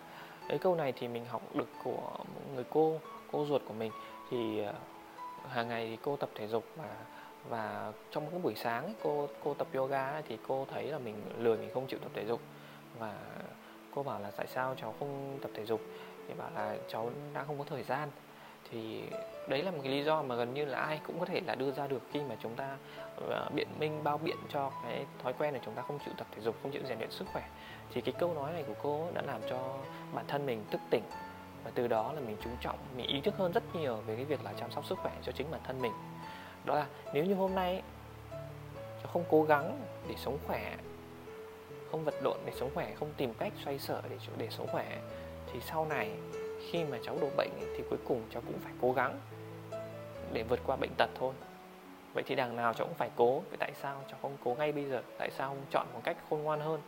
Cái 0.48 0.58
câu 0.58 0.74
này 0.74 0.92
thì 0.92 1.08
mình 1.08 1.24
học 1.24 1.42
được 1.54 1.68
của 1.84 2.10
một 2.34 2.42
người 2.54 2.64
cô 2.70 3.00
cô 3.32 3.46
ruột 3.46 3.62
của 3.68 3.74
mình. 3.74 3.92
Thì 4.30 4.58
ờ, 4.62 4.72
hàng 5.48 5.68
ngày 5.68 5.86
thì 5.90 5.98
cô 6.02 6.16
tập 6.16 6.28
thể 6.34 6.46
dục 6.46 6.64
và 6.76 6.96
và 7.48 7.92
trong 8.10 8.30
cái 8.30 8.40
buổi 8.40 8.54
sáng 8.54 8.84
ấy, 8.84 8.94
cô 9.02 9.28
cô 9.44 9.54
tập 9.54 9.66
yoga 9.74 10.10
ấy, 10.10 10.22
thì 10.28 10.38
cô 10.48 10.66
thấy 10.70 10.84
là 10.84 10.98
mình 10.98 11.14
lười 11.38 11.56
mình 11.56 11.70
không 11.74 11.86
chịu 11.86 11.98
tập 12.02 12.10
thể 12.14 12.24
dục. 12.26 12.40
Và 12.98 13.14
cô 13.94 14.02
bảo 14.02 14.20
là 14.20 14.30
tại 14.36 14.46
sao 14.46 14.74
cháu 14.80 14.94
không 14.98 15.38
tập 15.42 15.50
thể 15.54 15.64
dục? 15.64 15.80
Thì 16.28 16.34
bảo 16.34 16.50
là 16.54 16.76
cháu 16.88 17.10
đang 17.34 17.46
không 17.46 17.58
có 17.58 17.64
thời 17.64 17.82
gian. 17.82 18.08
Thì 18.70 19.02
đấy 19.48 19.62
là 19.62 19.70
một 19.70 19.78
cái 19.82 19.92
lý 19.92 20.04
do 20.04 20.22
mà 20.22 20.34
gần 20.34 20.54
như 20.54 20.64
là 20.64 20.78
ai 20.78 21.00
cũng 21.06 21.20
có 21.20 21.26
thể 21.26 21.40
là 21.46 21.54
đưa 21.54 21.72
ra 21.72 21.86
được 21.86 22.02
khi 22.12 22.20
mà 22.28 22.36
chúng 22.42 22.54
ta 22.54 22.76
uh, 23.24 23.54
biện 23.54 23.68
minh 23.78 24.04
bao 24.04 24.18
biện 24.18 24.36
cho 24.48 24.72
cái 24.82 25.06
thói 25.22 25.32
quen 25.32 25.54
là 25.54 25.60
chúng 25.64 25.74
ta 25.74 25.82
không 25.82 25.98
chịu 26.04 26.14
tập 26.16 26.26
thể 26.30 26.42
dục 26.42 26.56
không 26.62 26.72
chịu 26.72 26.82
rèn 26.88 26.98
luyện 26.98 27.10
sức 27.10 27.24
khỏe. 27.32 27.48
Thì 27.92 28.00
cái 28.00 28.14
câu 28.18 28.34
nói 28.34 28.52
này 28.52 28.64
của 28.66 28.74
cô 28.82 29.06
đã 29.14 29.22
làm 29.22 29.40
cho 29.50 29.78
bản 30.14 30.24
thân 30.28 30.46
mình 30.46 30.64
thức 30.70 30.80
tỉnh 30.90 31.02
và 31.68 31.72
từ 31.74 31.88
đó 31.88 32.12
là 32.12 32.20
mình 32.20 32.36
chú 32.44 32.50
trọng, 32.60 32.78
mình 32.96 33.06
ý 33.06 33.20
thức 33.20 33.34
hơn 33.38 33.52
rất 33.52 33.62
nhiều 33.74 33.96
về 33.96 34.16
cái 34.16 34.24
việc 34.24 34.44
là 34.44 34.52
chăm 34.60 34.70
sóc 34.70 34.86
sức 34.86 34.98
khỏe 34.98 35.12
cho 35.22 35.32
chính 35.32 35.50
bản 35.50 35.60
thân 35.64 35.82
mình. 35.82 35.92
Đó 36.64 36.74
là 36.74 36.86
nếu 37.12 37.24
như 37.24 37.34
hôm 37.34 37.54
nay 37.54 37.82
cháu 38.78 39.12
không 39.12 39.24
cố 39.30 39.42
gắng 39.42 39.80
để 40.08 40.14
sống 40.16 40.38
khỏe, 40.46 40.76
không 41.90 42.04
vật 42.04 42.14
lộn 42.22 42.36
để 42.46 42.52
sống 42.56 42.70
khỏe, 42.74 42.94
không 42.94 43.12
tìm 43.16 43.34
cách 43.34 43.52
xoay 43.64 43.78
sở 43.78 44.02
để 44.10 44.16
để 44.36 44.48
sống 44.50 44.66
khỏe, 44.72 44.98
thì 45.52 45.60
sau 45.60 45.86
này 45.86 46.10
khi 46.70 46.84
mà 46.84 46.98
cháu 47.04 47.18
đổ 47.20 47.28
bệnh 47.36 47.50
thì 47.76 47.84
cuối 47.90 47.98
cùng 48.08 48.22
cháu 48.30 48.42
cũng 48.46 48.58
phải 48.58 48.72
cố 48.80 48.92
gắng 48.92 49.18
để 50.32 50.42
vượt 50.42 50.60
qua 50.66 50.76
bệnh 50.76 50.94
tật 50.98 51.10
thôi. 51.14 51.32
Vậy 52.14 52.24
thì 52.26 52.34
đằng 52.34 52.56
nào 52.56 52.74
cháu 52.74 52.86
cũng 52.86 52.96
phải 52.96 53.10
cố, 53.16 53.42
vậy 53.48 53.56
tại 53.58 53.72
sao 53.82 54.02
cháu 54.10 54.18
không 54.22 54.36
cố 54.44 54.54
ngay 54.54 54.72
bây 54.72 54.84
giờ? 54.84 55.02
Tại 55.18 55.30
sao 55.30 55.48
không 55.48 55.64
chọn 55.70 55.86
một 55.94 56.00
cách 56.04 56.16
khôn 56.30 56.42
ngoan 56.42 56.60
hơn? 56.60 56.80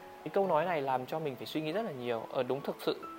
Cái 0.00 0.30
câu 0.34 0.46
nói 0.46 0.64
này 0.64 0.82
làm 0.82 1.06
cho 1.06 1.18
mình 1.18 1.36
phải 1.36 1.46
suy 1.46 1.60
nghĩ 1.60 1.72
rất 1.72 1.82
là 1.82 1.92
nhiều. 1.92 2.22
Ở 2.30 2.42
đúng 2.42 2.60
thực 2.60 2.76
sự 2.80 3.17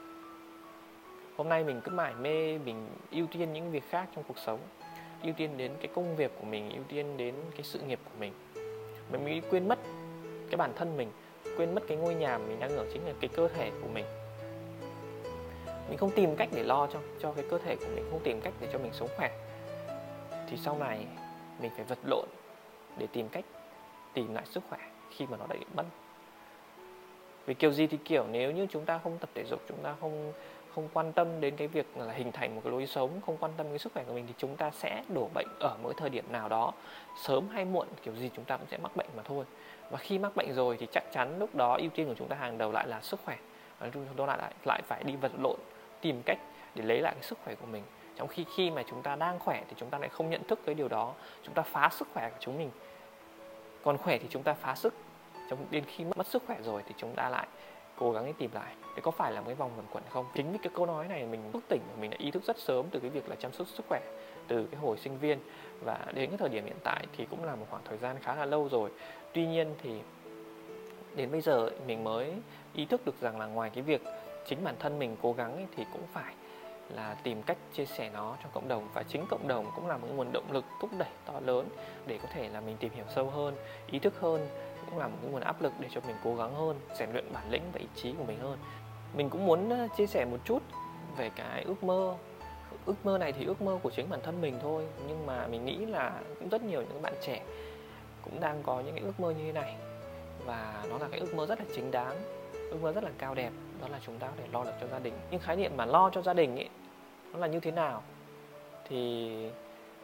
hôm 1.39 1.50
nay 1.50 1.63
mình 1.63 1.81
cứ 1.81 1.91
mải 1.91 2.13
mê 2.13 2.58
mình 2.58 2.88
ưu 3.12 3.27
tiên 3.27 3.53
những 3.53 3.72
việc 3.72 3.84
khác 3.89 4.08
trong 4.15 4.24
cuộc 4.27 4.38
sống, 4.38 4.60
ưu 5.24 5.34
tiên 5.34 5.58
đến 5.58 5.72
cái 5.79 5.88
công 5.96 6.15
việc 6.15 6.31
của 6.39 6.46
mình, 6.46 6.69
ưu 6.69 6.84
tiên 6.84 7.17
đến 7.17 7.36
cái 7.51 7.63
sự 7.63 7.79
nghiệp 7.79 8.00
của 8.05 8.19
mình. 8.19 8.34
Mình 9.12 9.24
mới 9.24 9.41
quên 9.50 9.67
mất 9.67 9.79
cái 10.50 10.58
bản 10.58 10.74
thân 10.75 10.98
mình, 10.98 11.12
quên 11.58 11.75
mất 11.75 11.84
cái 11.88 11.98
ngôi 11.98 12.15
nhà 12.15 12.38
mình 12.38 12.60
đang 12.60 12.77
ở 12.77 12.86
chính 12.93 13.05
là 13.05 13.13
cái 13.22 13.29
cơ 13.36 13.48
thể 13.48 13.72
của 13.81 13.88
mình. 13.93 14.05
Mình 15.89 15.98
không 15.98 16.12
tìm 16.12 16.36
cách 16.36 16.50
để 16.51 16.63
lo 16.63 16.88
cho 16.93 17.00
cho 17.19 17.34
cái 17.34 17.46
cơ 17.50 17.58
thể 17.58 17.75
của 17.75 17.88
mình, 17.96 18.08
không 18.12 18.19
tìm 18.24 18.41
cách 18.41 18.53
để 18.60 18.67
cho 18.74 18.79
mình 18.79 18.93
sống 18.93 19.10
khỏe. 19.17 19.31
Thì 20.50 20.58
sau 20.58 20.77
này 20.77 21.05
mình 21.62 21.72
phải 21.75 21.86
vật 21.86 22.00
lộn 22.05 22.27
để 22.98 23.08
tìm 23.13 23.29
cách 23.29 23.46
tìm 24.13 24.34
lại 24.34 24.43
sức 24.46 24.63
khỏe 24.69 24.79
khi 25.12 25.25
mà 25.25 25.38
nó 25.38 25.46
đã 25.50 25.55
bị 25.55 25.65
mất. 25.75 25.86
Vì 27.46 27.53
kiểu 27.53 27.72
gì 27.72 27.88
thì 27.88 27.98
kiểu, 28.05 28.25
nếu 28.31 28.51
như 28.51 28.67
chúng 28.69 28.86
ta 28.86 29.00
không 29.03 29.17
tập 29.17 29.29
thể 29.34 29.43
dục, 29.46 29.60
chúng 29.67 29.77
ta 29.84 29.96
không 30.01 30.34
không 30.75 30.89
quan 30.93 31.13
tâm 31.13 31.41
đến 31.41 31.55
cái 31.55 31.67
việc 31.67 31.97
là 31.97 32.13
hình 32.13 32.31
thành 32.31 32.55
một 32.55 32.61
cái 32.63 32.71
lối 32.71 32.85
sống, 32.88 33.21
không 33.25 33.38
quan 33.38 33.51
tâm 33.57 33.67
đến 33.69 33.77
sức 33.77 33.93
khỏe 33.93 34.03
của 34.03 34.13
mình 34.13 34.27
thì 34.27 34.33
chúng 34.38 34.55
ta 34.55 34.71
sẽ 34.71 35.03
đổ 35.07 35.29
bệnh 35.33 35.47
ở 35.59 35.77
mỗi 35.83 35.93
thời 35.97 36.09
điểm 36.09 36.25
nào 36.31 36.49
đó, 36.49 36.73
sớm 37.23 37.47
hay 37.47 37.65
muộn, 37.65 37.88
kiểu 38.03 38.15
gì 38.15 38.29
chúng 38.35 38.45
ta 38.45 38.57
cũng 38.57 38.67
sẽ 38.71 38.77
mắc 38.77 38.95
bệnh 38.95 39.07
mà 39.15 39.23
thôi. 39.23 39.45
Và 39.89 39.97
khi 39.97 40.17
mắc 40.17 40.35
bệnh 40.35 40.53
rồi 40.53 40.77
thì 40.79 40.88
chắc 40.91 41.03
chắn 41.11 41.39
lúc 41.39 41.55
đó 41.55 41.77
ưu 41.77 41.89
tiên 41.89 42.07
của 42.07 42.13
chúng 42.13 42.27
ta 42.27 42.35
hàng 42.35 42.57
đầu 42.57 42.71
lại 42.71 42.88
là 42.88 43.01
sức 43.01 43.19
khỏe. 43.25 43.38
Và 43.79 43.89
chúng 43.93 44.27
ta 44.27 44.35
lại 44.35 44.53
lại 44.65 44.81
phải 44.88 45.03
đi 45.03 45.15
vật 45.15 45.31
lộn, 45.39 45.59
tìm 46.01 46.21
cách 46.25 46.38
để 46.75 46.83
lấy 46.83 47.01
lại 47.01 47.13
cái 47.13 47.23
sức 47.23 47.38
khỏe 47.43 47.55
của 47.55 47.65
mình. 47.65 47.83
Trong 48.15 48.27
khi 48.27 48.45
khi 48.55 48.71
mà 48.71 48.83
chúng 48.89 49.01
ta 49.01 49.15
đang 49.15 49.39
khỏe 49.39 49.63
thì 49.67 49.73
chúng 49.77 49.89
ta 49.89 49.97
lại 49.97 50.09
không 50.09 50.29
nhận 50.29 50.43
thức 50.43 50.59
cái 50.65 50.75
điều 50.75 50.88
đó, 50.88 51.13
chúng 51.43 51.53
ta 51.53 51.61
phá 51.61 51.89
sức 51.91 52.07
khỏe 52.13 52.29
của 52.29 52.38
chúng 52.39 52.57
mình. 52.57 52.71
Còn 53.83 53.97
khỏe 53.97 54.17
thì 54.17 54.27
chúng 54.29 54.43
ta 54.43 54.53
phá 54.53 54.75
sức. 54.75 54.93
Trong 55.49 55.65
đến 55.71 55.83
khi 55.88 56.03
mất 56.03 56.27
sức 56.27 56.43
khỏe 56.47 56.57
rồi 56.63 56.83
thì 56.88 56.93
chúng 56.97 57.15
ta 57.15 57.29
lại 57.29 57.47
cố 57.99 58.11
gắng 58.11 58.25
đi 58.25 58.33
tìm 58.37 58.49
lại. 58.53 58.73
Để 58.95 59.01
có 59.01 59.11
phải 59.11 59.31
là 59.31 59.41
một 59.41 59.45
cái 59.45 59.55
vòng 59.55 59.71
luẩn 59.75 59.87
quẩn 59.91 60.03
không? 60.09 60.25
Chính 60.35 60.51
vì 60.51 60.57
cái 60.57 60.71
câu 60.75 60.85
nói 60.85 61.07
này 61.07 61.25
mình 61.25 61.51
thức 61.53 61.63
tỉnh 61.67 61.81
mình 61.99 62.09
đã 62.11 62.17
ý 62.19 62.31
thức 62.31 62.43
rất 62.43 62.59
sớm 62.59 62.85
từ 62.91 62.99
cái 62.99 63.09
việc 63.09 63.29
là 63.29 63.35
chăm 63.35 63.53
sóc 63.53 63.67
sức 63.67 63.85
khỏe 63.89 64.01
từ 64.47 64.67
cái 64.71 64.79
hồi 64.79 64.97
sinh 64.97 65.17
viên. 65.17 65.39
Và 65.83 66.05
đến 66.13 66.29
cái 66.29 66.37
thời 66.37 66.49
điểm 66.49 66.65
hiện 66.65 66.77
tại 66.83 67.05
thì 67.17 67.25
cũng 67.25 67.43
là 67.43 67.55
một 67.55 67.65
khoảng 67.69 67.83
thời 67.85 67.97
gian 67.97 68.15
khá 68.21 68.35
là 68.35 68.45
lâu 68.45 68.69
rồi. 68.69 68.89
Tuy 69.33 69.45
nhiên 69.45 69.75
thì 69.83 69.99
đến 71.15 71.31
bây 71.31 71.41
giờ 71.41 71.69
mình 71.88 72.03
mới 72.03 72.33
ý 72.73 72.85
thức 72.85 73.05
được 73.05 73.21
rằng 73.21 73.39
là 73.39 73.45
ngoài 73.45 73.71
cái 73.73 73.83
việc 73.83 74.01
chính 74.47 74.63
bản 74.63 74.75
thân 74.79 74.99
mình 74.99 75.15
cố 75.21 75.33
gắng 75.33 75.55
ấy, 75.55 75.67
thì 75.75 75.85
cũng 75.93 76.03
phải 76.13 76.33
là 76.89 77.15
tìm 77.23 77.43
cách 77.43 77.57
chia 77.73 77.85
sẻ 77.85 78.09
nó 78.13 78.35
cho 78.43 78.49
cộng 78.53 78.67
đồng. 78.67 78.88
Và 78.93 79.03
chính 79.03 79.25
cộng 79.29 79.47
đồng 79.47 79.71
cũng 79.75 79.88
là 79.88 79.97
một 79.97 80.07
nguồn 80.15 80.31
động 80.33 80.51
lực 80.51 80.65
thúc 80.81 80.89
đẩy 80.97 81.09
to 81.25 81.33
lớn 81.45 81.67
để 82.07 82.19
có 82.21 82.27
thể 82.33 82.49
là 82.49 82.62
mình 82.62 82.77
tìm 82.79 82.91
hiểu 82.95 83.05
sâu 83.15 83.29
hơn 83.29 83.55
ý 83.91 83.99
thức 83.99 84.13
hơn 84.19 84.47
cũng 84.89 84.99
là 84.99 85.07
một 85.07 85.17
cái 85.21 85.31
nguồn 85.31 85.41
áp 85.41 85.61
lực 85.61 85.73
để 85.79 85.87
cho 85.91 86.01
mình 86.07 86.15
cố 86.23 86.35
gắng 86.35 86.55
hơn, 86.55 86.79
rèn 86.93 87.11
luyện 87.11 87.33
bản 87.33 87.51
lĩnh 87.51 87.63
và 87.73 87.79
ý 87.79 87.87
chí 87.95 88.13
của 88.17 88.23
mình 88.23 88.39
hơn. 88.39 88.57
Mình 89.13 89.29
cũng 89.29 89.45
muốn 89.45 89.87
chia 89.97 90.07
sẻ 90.07 90.25
một 90.25 90.37
chút 90.43 90.63
về 91.17 91.29
cái 91.35 91.63
ước 91.63 91.83
mơ. 91.83 92.15
Ước 92.85 92.95
mơ 93.03 93.17
này 93.17 93.31
thì 93.31 93.45
ước 93.45 93.61
mơ 93.61 93.79
của 93.83 93.89
chính 93.89 94.09
bản 94.09 94.19
thân 94.23 94.41
mình 94.41 94.59
thôi, 94.61 94.87
nhưng 95.07 95.25
mà 95.25 95.47
mình 95.47 95.65
nghĩ 95.65 95.85
là 95.85 96.21
cũng 96.39 96.49
rất 96.49 96.63
nhiều 96.63 96.81
những 96.81 97.01
bạn 97.01 97.13
trẻ 97.21 97.41
cũng 98.21 98.39
đang 98.39 98.63
có 98.63 98.81
những 98.81 98.95
cái 98.95 99.03
ước 99.03 99.19
mơ 99.19 99.31
như 99.31 99.43
thế 99.45 99.51
này. 99.51 99.75
Và 100.45 100.85
nó 100.89 100.97
là 100.97 101.07
cái 101.11 101.19
ước 101.19 101.35
mơ 101.35 101.45
rất 101.45 101.59
là 101.59 101.65
chính 101.75 101.91
đáng, 101.91 102.15
ước 102.53 102.77
mơ 102.81 102.91
rất 102.91 103.03
là 103.03 103.09
cao 103.17 103.35
đẹp, 103.35 103.51
đó 103.81 103.87
là 103.87 103.99
chúng 104.05 104.19
ta 104.19 104.27
có 104.27 104.33
thể 104.37 104.47
lo 104.51 104.63
được 104.63 104.73
cho 104.81 104.87
gia 104.87 104.99
đình. 104.99 105.13
Nhưng 105.31 105.39
khái 105.39 105.55
niệm 105.55 105.77
mà 105.77 105.85
lo 105.85 106.09
cho 106.09 106.21
gia 106.21 106.33
đình 106.33 106.55
ấy, 106.55 106.69
nó 107.31 107.39
là 107.39 107.47
như 107.47 107.59
thế 107.59 107.71
nào? 107.71 108.03
Thì 108.89 109.49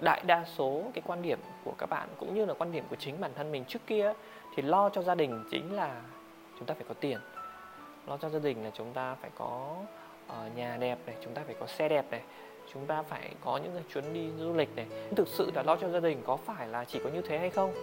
đại 0.01 0.21
đa 0.25 0.45
số 0.45 0.84
cái 0.93 1.01
quan 1.08 1.21
điểm 1.21 1.39
của 1.63 1.73
các 1.77 1.89
bạn 1.89 2.10
cũng 2.17 2.36
như 2.36 2.45
là 2.45 2.53
quan 2.53 2.71
điểm 2.71 2.84
của 2.89 2.95
chính 2.95 3.19
bản 3.19 3.31
thân 3.36 3.51
mình 3.51 3.65
trước 3.65 3.79
kia 3.88 4.13
thì 4.55 4.63
lo 4.63 4.89
cho 4.89 5.01
gia 5.01 5.15
đình 5.15 5.43
chính 5.51 5.75
là 5.75 6.01
chúng 6.60 6.65
ta 6.65 6.73
phải 6.73 6.84
có 6.88 6.93
tiền. 6.99 7.19
Lo 8.08 8.17
cho 8.17 8.29
gia 8.29 8.39
đình 8.39 8.63
là 8.63 8.71
chúng 8.73 8.93
ta 8.93 9.15
phải 9.21 9.31
có 9.38 9.75
uh, 10.27 10.55
nhà 10.55 10.77
đẹp 10.77 10.97
này 11.05 11.15
chúng 11.23 11.34
ta 11.34 11.41
phải 11.45 11.55
có 11.60 11.67
xe 11.67 11.89
đẹp 11.89 12.05
này 12.12 12.21
chúng 12.73 12.86
ta 12.86 13.01
phải 13.01 13.31
có 13.43 13.58
những 13.58 13.71
cái 13.73 13.84
chuyến 13.93 14.13
đi 14.13 14.29
du 14.39 14.53
lịch 14.53 14.75
này. 14.75 14.86
Thực 15.15 15.27
sự 15.27 15.51
là 15.55 15.63
lo 15.63 15.75
cho 15.75 15.89
gia 15.89 15.99
đình 15.99 16.21
có 16.25 16.38
phải 16.38 16.67
là 16.67 16.86
chỉ 16.86 16.99
có 17.03 17.10
như 17.10 17.21
thế 17.21 17.38
hay 17.38 17.49
không? 17.49 17.73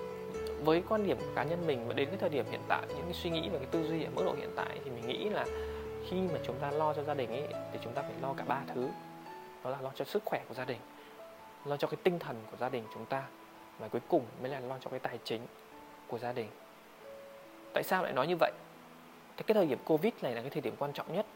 Với 0.64 0.82
quan 0.88 1.06
điểm 1.06 1.16
của 1.16 1.32
cá 1.34 1.42
nhân 1.42 1.66
mình 1.66 1.88
và 1.88 1.94
đến 1.94 2.08
cái 2.08 2.18
thời 2.18 2.28
điểm 2.28 2.44
hiện 2.50 2.60
tại 2.68 2.82
những 2.88 3.04
cái 3.04 3.14
suy 3.14 3.30
nghĩ 3.30 3.48
và 3.48 3.58
cái 3.58 3.68
tư 3.70 3.88
duy 3.88 4.04
ở 4.04 4.10
mức 4.14 4.22
độ 4.24 4.34
hiện 4.38 4.50
tại 4.56 4.80
thì 4.84 4.90
mình 4.90 5.06
nghĩ 5.06 5.28
là 5.28 5.44
khi 6.08 6.16
mà 6.32 6.38
chúng 6.46 6.56
ta 6.56 6.70
lo 6.70 6.94
cho 6.94 7.02
gia 7.02 7.14
đình 7.14 7.30
ấy 7.30 7.48
thì 7.72 7.78
chúng 7.84 7.92
ta 7.92 8.02
phải 8.02 8.12
lo 8.22 8.34
cả 8.36 8.44
ba 8.48 8.60
thứ. 8.74 8.88
Đó 9.64 9.70
là 9.70 9.78
lo 9.80 9.90
cho 9.94 10.04
sức 10.04 10.22
khỏe 10.24 10.42
của 10.48 10.54
gia 10.54 10.64
đình 10.64 10.78
lo 11.64 11.76
cho 11.76 11.88
cái 11.88 11.98
tinh 12.02 12.18
thần 12.18 12.36
của 12.50 12.56
gia 12.56 12.68
đình 12.68 12.84
chúng 12.94 13.06
ta 13.06 13.22
và 13.78 13.88
cuối 13.88 14.00
cùng 14.08 14.24
mới 14.40 14.50
là 14.50 14.60
lo 14.60 14.78
cho 14.80 14.90
cái 14.90 15.00
tài 15.00 15.18
chính 15.24 15.40
của 16.08 16.18
gia 16.18 16.32
đình. 16.32 16.48
Tại 17.72 17.82
sao 17.82 18.02
lại 18.02 18.12
nói 18.12 18.26
như 18.26 18.36
vậy? 18.40 18.52
Cái, 19.36 19.44
cái 19.46 19.54
thời 19.54 19.66
điểm 19.66 19.78
covid 19.84 20.12
này 20.22 20.34
là 20.34 20.40
cái 20.40 20.50
thời 20.50 20.60
điểm 20.60 20.74
quan 20.78 20.92
trọng 20.92 21.14
nhất. 21.14 21.26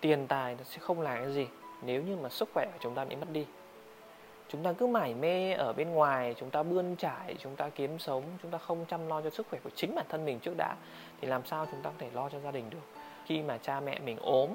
Tiền 0.00 0.26
tài 0.26 0.54
nó 0.54 0.64
sẽ 0.64 0.78
không 0.78 1.00
là 1.00 1.14
cái 1.14 1.32
gì 1.32 1.46
nếu 1.82 2.02
như 2.02 2.16
mà 2.16 2.28
sức 2.28 2.48
khỏe 2.54 2.66
của 2.72 2.78
chúng 2.80 2.94
ta 2.94 3.04
bị 3.04 3.16
mất 3.16 3.30
đi. 3.32 3.46
Chúng 4.48 4.62
ta 4.62 4.72
cứ 4.72 4.86
mải 4.86 5.14
mê 5.14 5.52
ở 5.52 5.72
bên 5.72 5.90
ngoài 5.90 6.34
chúng 6.38 6.50
ta 6.50 6.62
bươn 6.62 6.96
trải 6.96 7.36
chúng 7.38 7.56
ta 7.56 7.68
kiếm 7.68 7.98
sống 7.98 8.22
chúng 8.42 8.50
ta 8.50 8.58
không 8.58 8.84
chăm 8.88 9.08
lo 9.08 9.22
cho 9.22 9.30
sức 9.30 9.46
khỏe 9.50 9.60
của 9.64 9.70
chính 9.70 9.94
bản 9.94 10.06
thân 10.08 10.24
mình 10.24 10.38
trước 10.40 10.54
đã 10.56 10.76
thì 11.20 11.28
làm 11.28 11.46
sao 11.46 11.66
chúng 11.66 11.82
ta 11.82 11.90
có 11.90 11.96
thể 11.98 12.10
lo 12.14 12.28
cho 12.28 12.40
gia 12.40 12.50
đình 12.50 12.70
được? 12.70 13.02
Khi 13.26 13.42
mà 13.42 13.58
cha 13.58 13.80
mẹ 13.80 13.98
mình 13.98 14.16
ốm 14.20 14.50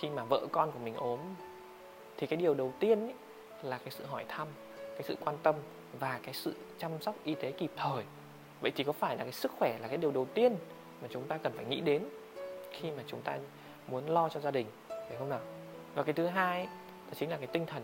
khi 0.00 0.08
mà 0.10 0.24
vợ 0.24 0.46
con 0.52 0.72
của 0.72 0.78
mình 0.78 0.94
ốm 0.94 1.20
thì 2.16 2.26
cái 2.26 2.36
điều 2.36 2.54
đầu 2.54 2.72
tiên 2.80 3.08
ý, 3.08 3.14
là 3.62 3.78
cái 3.78 3.90
sự 3.90 4.06
hỏi 4.06 4.24
thăm, 4.28 4.48
cái 4.76 5.02
sự 5.02 5.16
quan 5.24 5.36
tâm 5.42 5.54
và 5.98 6.20
cái 6.22 6.34
sự 6.34 6.54
chăm 6.78 6.90
sóc 7.00 7.14
y 7.24 7.34
tế 7.34 7.52
kịp 7.52 7.70
thời. 7.76 8.04
Vậy 8.60 8.72
thì 8.76 8.84
có 8.84 8.92
phải 8.92 9.16
là 9.16 9.22
cái 9.22 9.32
sức 9.32 9.52
khỏe 9.58 9.78
là 9.78 9.88
cái 9.88 9.96
điều 9.96 10.10
đầu 10.10 10.26
tiên 10.34 10.56
mà 11.02 11.08
chúng 11.10 11.28
ta 11.28 11.38
cần 11.38 11.52
phải 11.56 11.64
nghĩ 11.64 11.80
đến 11.80 12.04
khi 12.70 12.90
mà 12.90 13.02
chúng 13.06 13.22
ta 13.22 13.38
muốn 13.88 14.06
lo 14.06 14.28
cho 14.28 14.40
gia 14.40 14.50
đình, 14.50 14.66
phải 14.88 15.16
không 15.18 15.28
nào? 15.28 15.40
Và 15.94 16.02
cái 16.02 16.12
thứ 16.12 16.26
hai, 16.26 16.66
đó 17.06 17.12
chính 17.16 17.30
là 17.30 17.36
cái 17.36 17.46
tinh 17.46 17.66
thần. 17.66 17.82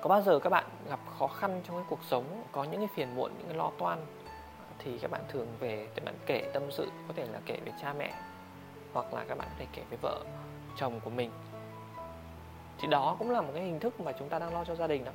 Có 0.00 0.08
bao 0.08 0.22
giờ 0.22 0.38
các 0.38 0.50
bạn 0.50 0.64
gặp 0.88 1.00
khó 1.18 1.26
khăn 1.26 1.60
trong 1.66 1.76
cái 1.76 1.84
cuộc 1.88 2.04
sống, 2.04 2.44
có 2.52 2.64
những 2.64 2.80
cái 2.80 2.88
phiền 2.94 3.14
muộn, 3.16 3.32
những 3.38 3.46
cái 3.48 3.56
lo 3.56 3.70
toan 3.78 3.98
thì 4.78 4.98
các 4.98 5.10
bạn 5.10 5.20
thường 5.28 5.46
về 5.60 5.88
để 5.94 6.02
bạn 6.04 6.14
kể 6.26 6.50
tâm 6.54 6.62
sự, 6.70 6.88
có 7.08 7.14
thể 7.16 7.26
là 7.32 7.40
kể 7.46 7.58
với 7.64 7.72
cha 7.82 7.92
mẹ 7.92 8.14
hoặc 8.92 9.14
là 9.14 9.24
các 9.28 9.38
bạn 9.38 9.48
có 9.50 9.54
thể 9.58 9.66
kể 9.72 9.82
với 9.88 9.98
vợ 10.02 10.24
chồng 10.76 11.00
của 11.00 11.10
mình 11.10 11.30
thì 12.78 12.88
đó 12.88 13.16
cũng 13.18 13.30
là 13.30 13.40
một 13.40 13.50
cái 13.54 13.62
hình 13.62 13.80
thức 13.80 14.00
mà 14.00 14.12
chúng 14.12 14.28
ta 14.28 14.38
đang 14.38 14.54
lo 14.54 14.64
cho 14.64 14.74
gia 14.74 14.86
đình 14.86 15.04
đó. 15.04 15.12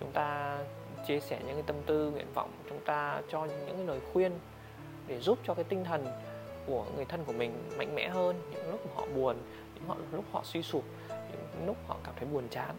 Chúng 0.00 0.12
ta 0.12 0.58
chia 1.06 1.20
sẻ 1.20 1.38
những 1.46 1.54
cái 1.54 1.64
tâm 1.66 1.76
tư, 1.86 2.10
nguyện 2.10 2.32
vọng, 2.34 2.50
chúng 2.68 2.80
ta 2.84 3.20
cho 3.30 3.44
những 3.44 3.66
cái 3.66 3.86
lời 3.86 4.00
khuyên 4.12 4.32
để 5.06 5.20
giúp 5.20 5.38
cho 5.44 5.54
cái 5.54 5.64
tinh 5.64 5.84
thần 5.84 6.06
của 6.66 6.84
người 6.96 7.04
thân 7.04 7.24
của 7.24 7.32
mình 7.32 7.52
mạnh 7.78 7.94
mẽ 7.94 8.08
hơn, 8.08 8.40
những 8.50 8.70
lúc 8.70 8.96
họ 8.96 9.06
buồn, 9.16 9.36
những 9.74 9.84
lúc 10.12 10.24
họ 10.32 10.40
suy 10.44 10.62
sụp, 10.62 10.84
những 11.08 11.66
lúc 11.66 11.76
họ 11.86 11.96
cảm 12.04 12.14
thấy 12.16 12.28
buồn 12.32 12.48
chán. 12.50 12.74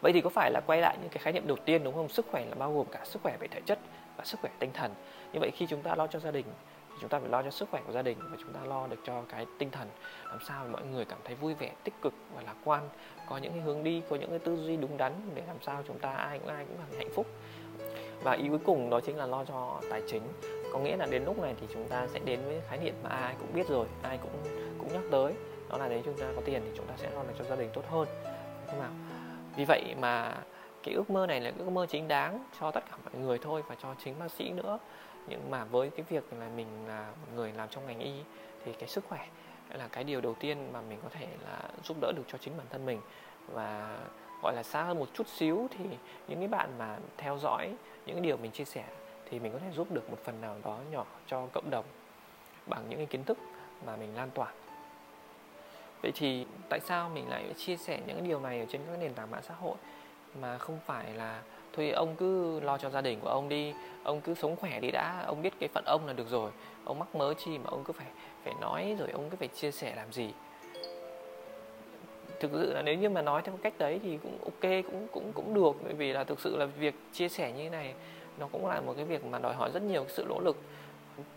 Vậy 0.00 0.12
thì 0.12 0.20
có 0.20 0.30
phải 0.30 0.50
là 0.50 0.60
quay 0.66 0.80
lại 0.80 0.96
những 1.00 1.10
cái 1.10 1.18
khái 1.18 1.32
niệm 1.32 1.46
đầu 1.46 1.56
tiên, 1.64 1.84
đúng 1.84 1.94
không? 1.94 2.08
Sức 2.08 2.26
khỏe 2.30 2.46
là 2.46 2.54
bao 2.54 2.74
gồm 2.74 2.86
cả 2.86 3.00
sức 3.04 3.22
khỏe 3.22 3.36
về 3.40 3.48
thể 3.48 3.60
chất 3.66 3.78
và 4.16 4.24
sức 4.24 4.40
khỏe 4.40 4.50
tinh 4.58 4.70
thần. 4.72 4.94
Như 5.32 5.40
vậy 5.40 5.50
khi 5.54 5.66
chúng 5.66 5.82
ta 5.82 5.94
lo 5.94 6.06
cho 6.06 6.18
gia 6.18 6.30
đình 6.30 6.46
thì 6.94 6.98
chúng 7.00 7.10
ta 7.10 7.18
phải 7.18 7.28
lo 7.28 7.42
cho 7.42 7.50
sức 7.50 7.68
khỏe 7.70 7.82
của 7.86 7.92
gia 7.92 8.02
đình 8.02 8.18
và 8.30 8.36
chúng 8.40 8.52
ta 8.52 8.60
lo 8.64 8.86
được 8.86 8.96
cho 9.04 9.22
cái 9.28 9.46
tinh 9.58 9.70
thần. 9.70 9.88
Làm 10.30 10.38
sao 10.48 10.66
mọi 10.72 10.82
người 10.92 11.04
cảm 11.04 11.18
thấy 11.24 11.34
vui 11.34 11.54
vẻ, 11.54 11.72
tích 11.84 11.94
cực 12.02 12.14
và 12.34 12.42
lạc 12.42 12.56
quan, 12.64 12.88
có 13.28 13.36
những 13.36 13.52
cái 13.52 13.60
hướng 13.60 13.84
đi, 13.84 14.02
có 14.10 14.16
những 14.16 14.30
cái 14.30 14.38
tư 14.38 14.56
duy 14.56 14.76
đúng 14.76 14.96
đắn 14.96 15.12
để 15.34 15.42
làm 15.46 15.56
sao 15.62 15.82
chúng 15.86 15.98
ta 15.98 16.12
ai 16.12 16.38
cũng 16.38 16.48
ai 16.48 16.64
cũng 16.64 16.76
cảm 16.76 16.86
thấy 16.90 16.98
hạnh 16.98 17.14
phúc. 17.14 17.26
Và 18.22 18.32
ý 18.32 18.48
cuối 18.48 18.58
cùng 18.64 18.90
đó 18.90 19.00
chính 19.00 19.16
là 19.16 19.26
lo 19.26 19.44
cho 19.44 19.80
tài 19.90 20.02
chính. 20.08 20.22
Có 20.72 20.78
nghĩa 20.78 20.96
là 20.96 21.06
đến 21.06 21.24
lúc 21.24 21.38
này 21.38 21.54
thì 21.60 21.66
chúng 21.74 21.88
ta 21.88 22.06
sẽ 22.06 22.18
đến 22.18 22.40
với 22.44 22.60
khái 22.68 22.78
niệm 22.78 22.94
mà 23.02 23.10
ai 23.10 23.34
cũng 23.38 23.48
biết 23.54 23.68
rồi, 23.68 23.86
ai 24.02 24.18
cũng 24.22 24.32
cũng 24.78 24.92
nhắc 24.92 25.02
tới. 25.10 25.34
Đó 25.70 25.78
là 25.78 25.88
nếu 25.88 26.02
chúng 26.04 26.18
ta 26.18 26.26
có 26.36 26.42
tiền 26.44 26.62
thì 26.64 26.70
chúng 26.76 26.86
ta 26.86 26.94
sẽ 26.96 27.10
lo 27.10 27.22
được 27.22 27.34
cho 27.38 27.44
gia 27.44 27.56
đình 27.56 27.70
tốt 27.72 27.82
hơn. 27.90 28.08
Không 28.66 28.78
nào 28.78 28.90
vì 29.56 29.64
vậy 29.64 29.94
mà 30.00 30.34
cái 30.82 30.94
ước 30.94 31.10
mơ 31.10 31.26
này 31.26 31.40
là 31.40 31.52
ước 31.58 31.70
mơ 31.70 31.86
chính 31.86 32.08
đáng 32.08 32.44
cho 32.60 32.70
tất 32.70 32.84
cả 32.90 32.96
mọi 33.04 33.14
người 33.22 33.38
thôi 33.38 33.62
và 33.68 33.74
cho 33.82 33.94
chính 34.04 34.18
bác 34.18 34.30
sĩ 34.30 34.50
nữa 34.50 34.78
nhưng 35.26 35.50
mà 35.50 35.64
với 35.64 35.90
cái 35.90 36.06
việc 36.08 36.24
là 36.38 36.48
mình 36.56 36.66
là 36.88 37.12
một 37.20 37.28
người 37.34 37.52
làm 37.52 37.68
trong 37.68 37.86
ngành 37.86 37.98
y, 37.98 38.12
thì 38.64 38.72
cái 38.72 38.88
sức 38.88 39.04
khỏe 39.08 39.26
là 39.70 39.88
cái 39.88 40.04
điều 40.04 40.20
đầu 40.20 40.34
tiên 40.34 40.72
mà 40.72 40.80
mình 40.80 40.98
có 41.02 41.08
thể 41.08 41.26
là 41.46 41.62
giúp 41.84 41.96
đỡ 42.00 42.12
được 42.16 42.22
cho 42.28 42.38
chính 42.38 42.56
bản 42.56 42.66
thân 42.70 42.86
mình. 42.86 43.00
Và, 43.48 43.98
gọi 44.42 44.54
là, 44.54 44.62
xa 44.62 44.82
hơn 44.82 44.98
một 44.98 45.08
chút 45.14 45.28
xíu 45.28 45.68
thì 45.78 45.84
những 46.28 46.38
cái 46.38 46.48
bạn 46.48 46.78
mà 46.78 46.98
theo 47.16 47.38
dõi 47.38 47.74
những 48.06 48.16
cái 48.16 48.24
điều 48.24 48.36
mình 48.36 48.50
chia 48.50 48.64
sẻ 48.64 48.84
thì 49.30 49.38
mình 49.38 49.52
có 49.52 49.58
thể 49.58 49.70
giúp 49.72 49.92
được 49.92 50.10
một 50.10 50.18
phần 50.24 50.40
nào 50.40 50.56
đó 50.64 50.78
nhỏ 50.90 51.04
cho 51.26 51.46
cộng 51.52 51.70
đồng 51.70 51.84
bằng 52.66 52.84
những 52.88 52.98
cái 52.98 53.06
kiến 53.06 53.24
thức 53.24 53.38
mà 53.86 53.96
mình 53.96 54.14
lan 54.14 54.30
tỏa. 54.30 54.52
Vậy 56.02 56.12
thì 56.14 56.46
tại 56.68 56.80
sao 56.80 57.08
mình 57.08 57.28
lại 57.28 57.54
chia 57.56 57.76
sẻ 57.76 58.00
những 58.06 58.16
cái 58.16 58.28
điều 58.28 58.40
này 58.40 58.60
ở 58.60 58.66
trên 58.68 58.80
các 58.86 58.98
nền 58.98 59.14
tảng 59.14 59.30
mạng 59.30 59.42
xã 59.42 59.54
hội 59.54 59.74
mà 60.40 60.58
không 60.58 60.78
phải 60.86 61.14
là 61.14 61.42
thôi 61.76 61.90
ông 61.90 62.16
cứ 62.16 62.60
lo 62.60 62.78
cho 62.78 62.90
gia 62.90 63.00
đình 63.00 63.20
của 63.20 63.28
ông 63.28 63.48
đi. 63.48 63.72
Ông 64.04 64.20
cứ 64.20 64.34
sống 64.34 64.56
khỏe 64.56 64.80
đi 64.80 64.90
đã. 64.90 65.24
Ông 65.26 65.42
biết 65.42 65.52
cái 65.60 65.68
phận 65.74 65.84
ông 65.86 66.06
là 66.06 66.12
được 66.12 66.28
rồi. 66.28 66.50
Ông 66.84 66.98
mắc 66.98 67.14
mớ 67.14 67.34
chi 67.34 67.58
mà 67.58 67.64
ông 67.70 67.84
cứ 67.84 67.92
phải 67.92 68.06
phải 68.44 68.54
nói 68.60 68.96
rồi 68.98 69.08
ông 69.10 69.30
cứ 69.30 69.36
phải 69.36 69.48
chia 69.48 69.70
sẻ 69.70 69.94
làm 69.96 70.12
gì. 70.12 70.30
Thực 72.40 72.50
sự 72.52 72.72
là 72.74 72.82
nếu 72.82 72.94
như 72.94 73.10
mà 73.10 73.22
nói 73.22 73.42
theo 73.44 73.58
cách 73.62 73.74
đấy 73.78 74.00
thì 74.02 74.18
cũng 74.22 74.38
ok, 74.44 74.70
cũng 74.84 75.06
cũng 75.12 75.32
cũng 75.32 75.54
được. 75.54 75.76
Bởi 75.84 75.94
vì 75.94 76.12
là 76.12 76.24
thực 76.24 76.40
sự 76.40 76.56
là 76.56 76.66
việc 76.66 76.94
chia 77.12 77.28
sẻ 77.28 77.52
như 77.52 77.64
thế 77.64 77.70
này, 77.70 77.94
nó 78.38 78.48
cũng 78.52 78.66
là 78.66 78.80
một 78.80 78.92
cái 78.96 79.04
việc 79.04 79.24
mà 79.24 79.38
đòi 79.38 79.54
hỏi 79.54 79.70
rất 79.74 79.82
nhiều 79.82 80.04
sự 80.08 80.26
nỗ 80.28 80.40
lực. 80.40 80.56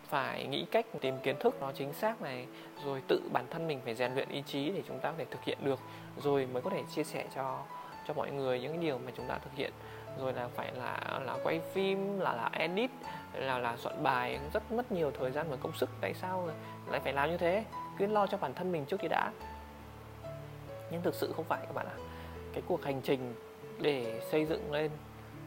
Phải 0.08 0.48
nghĩ 0.48 0.66
cách 0.72 0.86
tìm 1.02 1.16
kiến 1.24 1.36
thức 1.40 1.56
nó 1.62 1.72
chính 1.72 1.94
xác 1.94 2.22
này, 2.22 2.46
rồi 2.86 3.02
tự 3.08 3.22
bản 3.34 3.46
thân 3.50 3.68
mình 3.68 3.80
phải 3.86 3.96
rèn 3.96 4.14
luyện 4.14 4.30
ý 4.30 4.44
chí 4.48 4.70
để 4.70 4.82
chúng 4.88 5.00
ta 5.00 5.12
có 5.12 5.16
thể 5.18 5.26
thực 5.32 5.44
hiện 5.44 5.58
được, 5.64 5.80
rồi 6.24 6.48
mới 6.54 6.62
có 6.62 6.70
thể 6.70 6.84
chia 6.96 7.04
sẻ 7.04 7.26
cho 7.36 7.60
cho 8.08 8.14
mọi 8.14 8.32
người 8.32 8.60
những 8.60 8.72
cái 8.72 8.82
điều 8.82 8.98
mà 8.98 9.12
chúng 9.18 9.26
ta 9.28 9.38
thực 9.38 9.54
hiện 9.56 9.72
rồi 10.20 10.34
là 10.34 10.48
phải 10.48 10.72
là 10.74 11.20
là 11.26 11.38
quay 11.44 11.60
phim, 11.74 12.20
là 12.20 12.34
là 12.34 12.50
edit, 12.54 12.92
là 13.34 13.60
là 13.60 13.78
soạn 13.78 14.04
bài, 14.04 14.40
rất 14.54 14.72
mất 14.72 14.92
nhiều 14.92 15.12
thời 15.20 15.32
gian 15.32 15.50
và 15.50 15.56
công 15.56 15.74
sức. 15.76 15.90
Tại 16.02 16.14
sao 16.14 16.50
lại 16.88 17.00
phải 17.00 17.14
làm 17.14 17.30
như 17.30 17.38
thế? 17.38 17.64
Cứ 17.98 18.08
lo 18.08 18.28
cho 18.28 18.38
bản 18.38 18.54
thân 18.54 18.72
mình 18.72 18.86
trước 18.86 18.98
thì 19.00 19.08
đã. 19.08 19.32
Nhưng 20.92 21.02
thực 21.02 21.16
sự 21.16 21.34
không 21.36 21.46
phải 21.46 21.60
các 21.66 21.74
bạn 21.74 21.86
ạ. 21.86 21.98
Cái 22.54 22.64
cuộc 22.68 22.84
hành 22.84 23.02
trình 23.02 23.34
để 23.80 24.22
xây 24.32 24.46
dựng 24.46 24.72
lên 24.72 24.92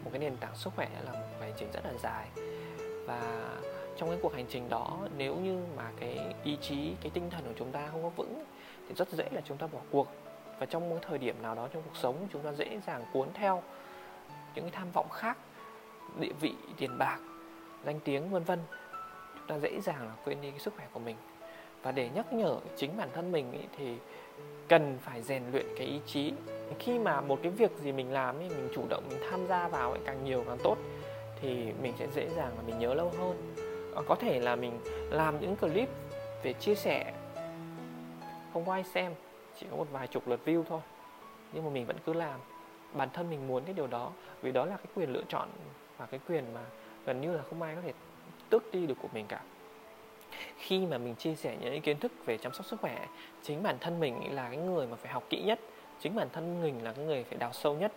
một 0.05 0.11
cái 0.13 0.19
nền 0.19 0.37
tảng 0.37 0.55
sức 0.55 0.73
khỏe 0.77 0.89
là 1.05 1.13
một 1.13 1.27
hành 1.41 1.53
trình 1.57 1.71
rất 1.73 1.85
là 1.85 1.93
dài. 2.03 2.29
Và 3.07 3.49
trong 3.97 4.09
cái 4.09 4.19
cuộc 4.23 4.35
hành 4.35 4.47
trình 4.49 4.69
đó, 4.69 4.99
nếu 5.17 5.37
như 5.37 5.63
mà 5.77 5.91
cái 6.01 6.35
ý 6.45 6.59
chí, 6.61 6.95
cái 7.03 7.11
tinh 7.15 7.31
thần 7.31 7.45
của 7.45 7.55
chúng 7.57 7.73
ta 7.73 7.89
không 7.93 8.03
có 8.03 8.09
vững, 8.09 8.45
thì 8.89 8.95
rất 8.95 9.09
dễ 9.09 9.29
là 9.31 9.41
chúng 9.45 9.57
ta 9.57 9.67
bỏ 9.67 9.79
cuộc. 9.91 10.07
Và 10.59 10.67
trong 10.67 10.91
một 10.91 10.99
thời 11.03 11.19
điểm 11.19 11.43
nào 11.43 11.55
đó 11.55 11.69
trong 11.73 11.83
cuộc 11.83 11.97
sống, 11.97 12.29
chúng 12.33 12.43
ta 12.43 12.53
dễ 12.53 12.81
dàng 12.87 13.05
cuốn 13.13 13.29
theo 13.35 13.63
những 14.55 14.65
cái 14.65 14.71
tham 14.71 14.91
vọng 14.93 15.09
khác 15.11 15.37
địa 16.21 16.33
vị 16.41 16.55
tiền 16.77 16.99
bạc 16.99 17.19
danh 17.85 18.01
tiếng 18.01 18.31
vân 18.31 18.43
vân. 18.43 18.59
Chúng 19.35 19.47
ta 19.47 19.59
dễ 19.59 19.81
dàng 19.81 20.07
là 20.07 20.13
quên 20.25 20.41
đi 20.41 20.51
cái 20.51 20.61
sức 20.61 20.75
khỏe 20.77 20.87
của 20.93 21.01
mình. 21.01 21.17
Và 21.83 21.93
để 21.93 22.11
nhắc 22.15 22.33
nhở 22.33 22.57
chính 22.77 22.97
bản 22.97 23.09
thân 23.15 23.33
mình 23.33 23.53
ý, 23.53 23.61
thì 23.79 23.97
cần 24.69 24.99
phải 25.03 25.23
rèn 25.23 25.43
luyện 25.53 25.67
cái 25.79 25.87
ý 25.87 26.01
chí. 26.07 26.33
Khi 26.79 26.99
mà 26.99 27.21
một 27.21 27.39
cái 27.43 27.53
việc 27.53 27.71
gì 27.79 27.93
mình 27.93 28.13
làm 28.13 28.41
ý, 28.41 28.49
mình 28.49 28.69
chủ 28.75 28.83
động 28.89 29.05
mình 29.09 29.19
tham 29.31 29.47
gia 29.47 29.69
vào 29.69 29.91
ấy, 29.91 30.01
càng 30.07 30.25
nhiều 30.25 30.45
càng 30.47 30.59
tốt 30.63 30.77
thì 31.41 31.73
mình 31.83 31.93
sẽ 31.99 32.07
dễ 32.15 32.29
dàng 32.29 32.53
là 32.57 32.63
mình 32.67 32.79
nhớ 32.79 32.95
lâu 32.95 33.13
hơn. 33.19 33.55
Ờ, 33.95 34.03
có 34.09 34.15
thể 34.15 34.41
là 34.41 34.57
mình 34.57 34.81
làm 35.11 35.41
những 35.41 35.57
clip 35.57 35.89
về 36.43 36.53
chia 36.53 36.75
sẻ 36.75 37.13
không 38.53 38.65
có 38.67 38.73
ai 38.73 38.85
xem 38.85 39.15
chỉ 39.61 39.67
có 39.71 39.77
một 39.77 39.87
vài 39.93 40.07
chục 40.07 40.29
lượt 40.29 40.41
view 40.45 40.63
thôi 40.69 40.81
nhưng 41.53 41.65
mà 41.65 41.71
mình 41.71 41.87
vẫn 41.87 41.97
cứ 42.07 42.13
làm 42.13 42.41
bản 42.93 43.09
thân 43.13 43.31
mình 43.31 43.49
muốn 43.49 43.65
cái 43.65 43.75
điều 43.75 43.87
đó. 43.87 44.11
Vì 44.43 44.53
đó 44.53 44.65
là 44.65 44.77
cái 44.77 44.87
quyền 44.95 45.13
lựa 45.13 45.23
chọn 45.29 45.49
và 45.99 46.07
cái 46.07 46.21
quyền 46.29 46.55
mà 46.55 46.61
gần 47.07 47.21
như 47.21 47.33
là 47.37 47.43
không 47.51 47.63
ai 47.63 47.75
có 47.75 47.81
thể 47.81 47.93
tước 48.51 48.73
đi 48.73 48.87
được 48.87 48.97
của 49.03 49.09
mình 49.13 49.27
cả. 49.29 49.41
Khi 50.57 50.87
mà 50.87 50.99
mình 50.99 51.15
chia 51.15 51.35
sẻ 51.35 51.57
những 51.61 51.81
kiến 51.81 52.01
thức 52.01 52.13
về 52.27 52.39
chăm 52.39 52.53
sóc 52.53 52.67
sức 52.67 52.81
khỏe 52.81 53.07
chính 53.43 53.63
bản 53.63 53.77
thân 53.81 54.01
mình 54.01 54.35
là 54.35 54.49
cái 54.49 54.57
người 54.57 54.87
mà 54.87 54.97
phải 54.97 55.13
học 55.13 55.25
kỹ 55.31 55.43
nhất 55.43 55.61
chính 56.01 56.15
bản 56.15 56.29
thân 56.33 56.63
mình 56.63 56.85
là 56.85 56.93
cái 56.93 57.05
người 57.05 57.25
phải 57.25 57.39
đào 57.39 57.53
sâu 57.53 57.75
nhất 57.75 57.93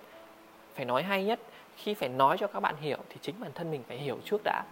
phải 0.73 0.85
nói 0.85 1.03
hay 1.03 1.23
nhất. 1.23 1.39
Khi 1.75 1.93
phải 1.93 2.09
nói 2.09 2.37
cho 2.37 2.47
các 2.47 2.59
bạn 2.59 2.75
hiểu 2.77 2.97
thì 3.09 3.17
chính 3.21 3.35
bản 3.39 3.51
thân 3.55 3.71
mình 3.71 3.83
phải 3.87 3.97
hiểu 3.97 4.17
trước 4.25 4.41
đã. 4.43 4.63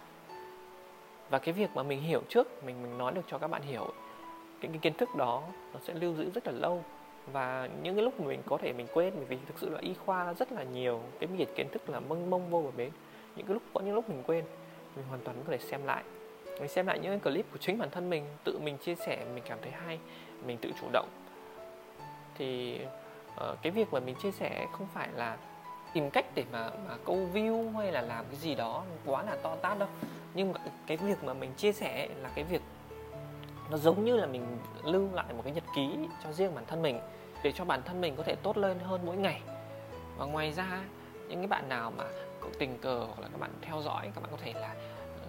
Và 1.30 1.38
cái 1.38 1.52
việc 1.52 1.70
mà 1.74 1.82
mình 1.82 2.00
hiểu 2.00 2.22
trước 2.28 2.64
mình 2.64 2.82
mình 2.82 2.98
nói 2.98 3.12
được 3.12 3.22
cho 3.28 3.38
các 3.38 3.48
bạn 3.48 3.62
hiểu 3.62 3.92
cái, 4.60 4.68
cái 4.68 4.78
kiến 4.82 4.94
thức 4.94 5.16
đó 5.16 5.42
nó 5.74 5.80
sẽ 5.80 5.94
lưu 5.94 6.14
giữ 6.14 6.30
rất 6.34 6.46
là 6.46 6.52
lâu 6.52 6.84
và 7.26 7.68
những 7.82 7.94
cái 7.96 8.04
lúc 8.04 8.20
mà 8.20 8.26
mình 8.26 8.42
có 8.46 8.58
thể 8.58 8.72
mình 8.72 8.86
quên 8.94 9.12
bởi 9.16 9.24
vì 9.24 9.36
thực 9.46 9.58
sự 9.58 9.68
là 9.68 9.78
y 9.80 9.94
khoa 9.94 10.34
rất 10.34 10.52
là 10.52 10.62
nhiều 10.62 11.00
cái 11.20 11.26
biển 11.26 11.48
kiến 11.54 11.68
thức 11.72 11.90
là 11.90 12.00
mông 12.00 12.30
mông 12.30 12.50
vô 12.50 12.62
bờ 12.62 12.70
bến. 12.76 12.90
Những 13.36 13.46
cái 13.46 13.54
lúc 13.54 13.62
có 13.74 13.80
những 13.80 13.94
lúc 13.94 14.08
mình 14.08 14.22
quên 14.26 14.44
mình 14.96 15.04
hoàn 15.08 15.20
toàn 15.20 15.36
có 15.46 15.52
thể 15.52 15.58
xem 15.58 15.84
lại. 15.84 16.02
Mình 16.60 16.68
xem 16.68 16.86
lại 16.86 16.98
những 16.98 17.20
cái 17.20 17.32
clip 17.32 17.46
của 17.52 17.58
chính 17.58 17.78
bản 17.78 17.90
thân 17.90 18.10
mình 18.10 18.24
tự 18.44 18.58
mình 18.58 18.78
chia 18.78 18.94
sẻ 18.94 19.24
mình 19.34 19.44
cảm 19.48 19.58
thấy 19.62 19.70
hay 19.70 19.98
mình 20.46 20.58
tự 20.60 20.70
chủ 20.80 20.86
động. 20.92 21.08
Thì 22.34 22.80
uh, 23.34 23.58
cái 23.62 23.72
việc 23.72 23.92
mà 23.92 24.00
mình 24.00 24.14
chia 24.22 24.32
sẻ 24.32 24.66
không 24.72 24.86
phải 24.94 25.08
là 25.14 25.36
tìm 25.92 26.10
cách 26.10 26.26
để 26.34 26.44
mà 26.52 26.70
mà 26.88 26.96
câu 27.04 27.18
view 27.34 27.76
hay 27.76 27.92
là 27.92 28.02
làm 28.02 28.24
cái 28.24 28.36
gì 28.36 28.54
đó 28.54 28.84
quá 29.06 29.22
là 29.22 29.36
to 29.42 29.56
tát 29.56 29.78
đâu. 29.78 29.88
Nhưng 30.34 30.52
mà 30.52 30.60
cái 30.86 30.96
việc 30.96 31.24
mà 31.24 31.34
mình 31.34 31.50
chia 31.56 31.72
sẻ 31.72 32.08
là 32.22 32.30
cái 32.34 32.44
việc 32.44 32.62
nó 33.72 33.78
giống 33.78 34.04
như 34.04 34.16
là 34.16 34.26
mình 34.26 34.58
lưu 34.84 35.08
lại 35.12 35.26
một 35.34 35.42
cái 35.44 35.52
nhật 35.52 35.64
ký 35.76 35.88
cho 36.24 36.32
riêng 36.32 36.54
bản 36.54 36.64
thân 36.66 36.82
mình 36.82 37.00
để 37.42 37.52
cho 37.52 37.64
bản 37.64 37.82
thân 37.82 38.00
mình 38.00 38.16
có 38.16 38.22
thể 38.22 38.34
tốt 38.42 38.56
lên 38.56 38.78
hơn 38.78 39.00
mỗi 39.04 39.16
ngày. 39.16 39.42
Và 40.16 40.24
ngoài 40.24 40.52
ra 40.52 40.84
những 41.28 41.38
cái 41.38 41.46
bạn 41.46 41.68
nào 41.68 41.92
mà 41.96 42.04
có 42.40 42.48
tình 42.58 42.78
cờ 42.78 42.98
hoặc 42.98 43.20
là 43.20 43.28
các 43.32 43.40
bạn 43.40 43.50
theo 43.60 43.82
dõi 43.82 44.10
các 44.14 44.20
bạn 44.20 44.30
có 44.30 44.36
thể 44.40 44.52
là, 44.52 44.74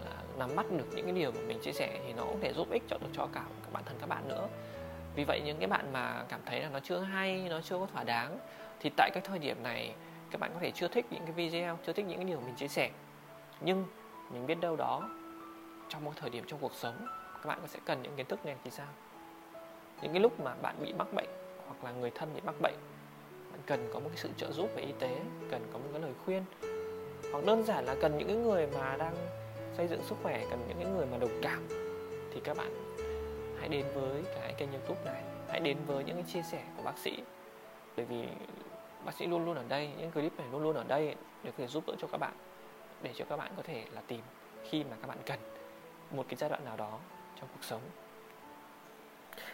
là 0.05 0.11
nắm 0.37 0.55
bắt 0.55 0.65
được 0.71 0.85
những 0.95 1.05
cái 1.05 1.13
điều 1.13 1.31
mà 1.31 1.39
mình 1.47 1.59
chia 1.61 1.71
sẻ 1.71 1.99
thì 2.05 2.13
nó 2.13 2.23
cũng 2.23 2.39
thể 2.41 2.53
giúp 2.53 2.67
ích 2.71 2.83
cho 2.89 2.97
được 2.97 3.07
cho 3.13 3.27
cả 3.33 3.43
các 3.63 3.73
bản 3.73 3.83
thân 3.85 3.97
các 3.99 4.09
bạn 4.09 4.27
nữa. 4.27 4.47
Vì 5.15 5.23
vậy 5.23 5.41
những 5.45 5.57
cái 5.57 5.67
bạn 5.67 5.93
mà 5.93 6.23
cảm 6.29 6.39
thấy 6.45 6.61
là 6.61 6.69
nó 6.69 6.79
chưa 6.79 6.99
hay 6.99 7.47
nó 7.49 7.61
chưa 7.61 7.77
có 7.77 7.87
thỏa 7.93 8.03
đáng 8.03 8.37
thì 8.79 8.91
tại 8.97 9.09
cái 9.13 9.23
thời 9.25 9.39
điểm 9.39 9.63
này 9.63 9.93
các 10.31 10.39
bạn 10.39 10.51
có 10.53 10.59
thể 10.59 10.71
chưa 10.71 10.87
thích 10.87 11.05
những 11.11 11.23
cái 11.25 11.31
video 11.31 11.77
chưa 11.85 11.93
thích 11.93 12.05
những 12.05 12.17
cái 12.17 12.25
điều 12.25 12.39
mình 12.39 12.55
chia 12.55 12.67
sẻ. 12.67 12.89
Nhưng 13.61 13.85
mình 14.29 14.47
biết 14.47 14.59
đâu 14.61 14.75
đó 14.75 15.09
trong 15.89 16.05
một 16.05 16.11
thời 16.15 16.29
điểm 16.29 16.43
trong 16.47 16.59
cuộc 16.59 16.73
sống 16.73 17.07
các 17.43 17.47
bạn 17.47 17.59
sẽ 17.67 17.79
cần 17.85 18.03
những 18.03 18.15
kiến 18.15 18.25
thức 18.25 18.45
này 18.45 18.55
thì 18.63 18.71
sao? 18.71 18.87
Những 20.01 20.11
cái 20.11 20.21
lúc 20.21 20.39
mà 20.39 20.55
bạn 20.61 20.75
bị 20.81 20.93
mắc 20.93 21.13
bệnh 21.13 21.29
hoặc 21.67 21.83
là 21.83 21.91
người 21.91 22.11
thân 22.11 22.33
bị 22.35 22.41
mắc 22.41 22.55
bệnh, 22.61 22.75
bạn 23.51 23.61
cần 23.65 23.89
có 23.93 23.99
một 23.99 24.09
cái 24.09 24.17
sự 24.17 24.29
trợ 24.37 24.51
giúp 24.51 24.69
về 24.75 24.81
y 24.81 24.91
tế, 24.99 25.19
cần 25.51 25.67
có 25.73 25.79
một 25.79 25.85
cái 25.91 26.01
lời 26.01 26.11
khuyên. 26.25 26.43
Hoặc 27.31 27.45
đơn 27.45 27.63
giản 27.63 27.85
là 27.85 27.95
cần 28.01 28.17
những 28.17 28.27
cái 28.27 28.37
người 28.37 28.67
mà 28.67 28.95
đang 28.97 29.15
xây 29.77 29.87
dựng 29.87 30.03
sức 30.03 30.15
khỏe, 30.23 30.45
cần 30.49 30.65
những 30.67 30.77
cái 30.77 30.87
người 30.95 31.05
mà 31.05 31.17
đồng 31.17 31.39
cảm, 31.41 31.67
thì 32.33 32.41
các 32.43 32.57
bạn 32.57 32.93
hãy 33.59 33.69
đến 33.69 33.85
với 33.93 34.23
cái 34.35 34.53
kênh 34.57 34.71
youtube 34.71 35.01
này. 35.05 35.23
Hãy 35.49 35.59
đến 35.59 35.77
với 35.87 36.03
những 36.03 36.15
cái 36.15 36.25
chia 36.27 36.41
sẻ 36.41 36.63
của 36.77 36.83
bác 36.83 36.97
sĩ. 36.97 37.23
Bởi 37.97 38.05
vì 38.05 38.27
bác 39.05 39.13
sĩ 39.13 39.27
luôn 39.27 39.45
luôn 39.45 39.55
ở 39.55 39.63
đây, 39.69 39.89
những 39.97 40.11
clip 40.11 40.37
này 40.37 40.47
luôn 40.51 40.63
luôn 40.63 40.75
ở 40.75 40.83
đây 40.83 41.15
để 41.43 41.51
có 41.51 41.57
thể 41.57 41.67
giúp 41.67 41.83
đỡ 41.87 41.93
cho 41.99 42.07
các 42.07 42.17
bạn, 42.17 42.33
để 43.01 43.11
cho 43.15 43.25
các 43.29 43.37
bạn 43.37 43.51
có 43.57 43.63
thể 43.63 43.85
là 43.91 44.01
tìm 44.07 44.21
khi 44.69 44.83
mà 44.83 44.97
các 45.01 45.07
bạn 45.07 45.17
cần 45.25 45.39
một 46.11 46.25
cái 46.29 46.35
giai 46.35 46.49
đoạn 46.49 46.65
nào 46.65 46.77
đó 46.77 46.99
trong 47.43 47.49
cuộc 47.53 47.63
sống. 47.63 47.81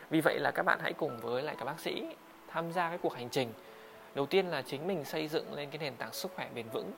Vì 0.10 0.22
vậy 0.22 0.40
là 0.40 0.52
các 0.52 0.64
bạn 0.64 0.80
hãy 0.82 0.94
cùng 0.94 1.20
với 1.20 1.44
lại 1.44 1.56
các 1.60 1.66
bác 1.66 1.80
sĩ 1.80 2.06
tham 2.48 2.72
gia 2.72 2.90
cái 2.90 2.98
cuộc 2.98 3.14
hành 3.14 3.30
trình. 3.30 3.54
Đầu 4.16 4.26
tiên 4.26 4.48
là 4.48 4.62
chính 4.62 4.88
mình 4.88 5.06
xây 5.06 5.28
dựng 5.28 5.54
lên 5.54 5.70
cái 5.70 5.80
nền 5.80 5.96
tảng 5.96 6.14
sức 6.14 6.32
khỏe 6.36 6.50
bền 6.56 6.70
vững 6.70 6.92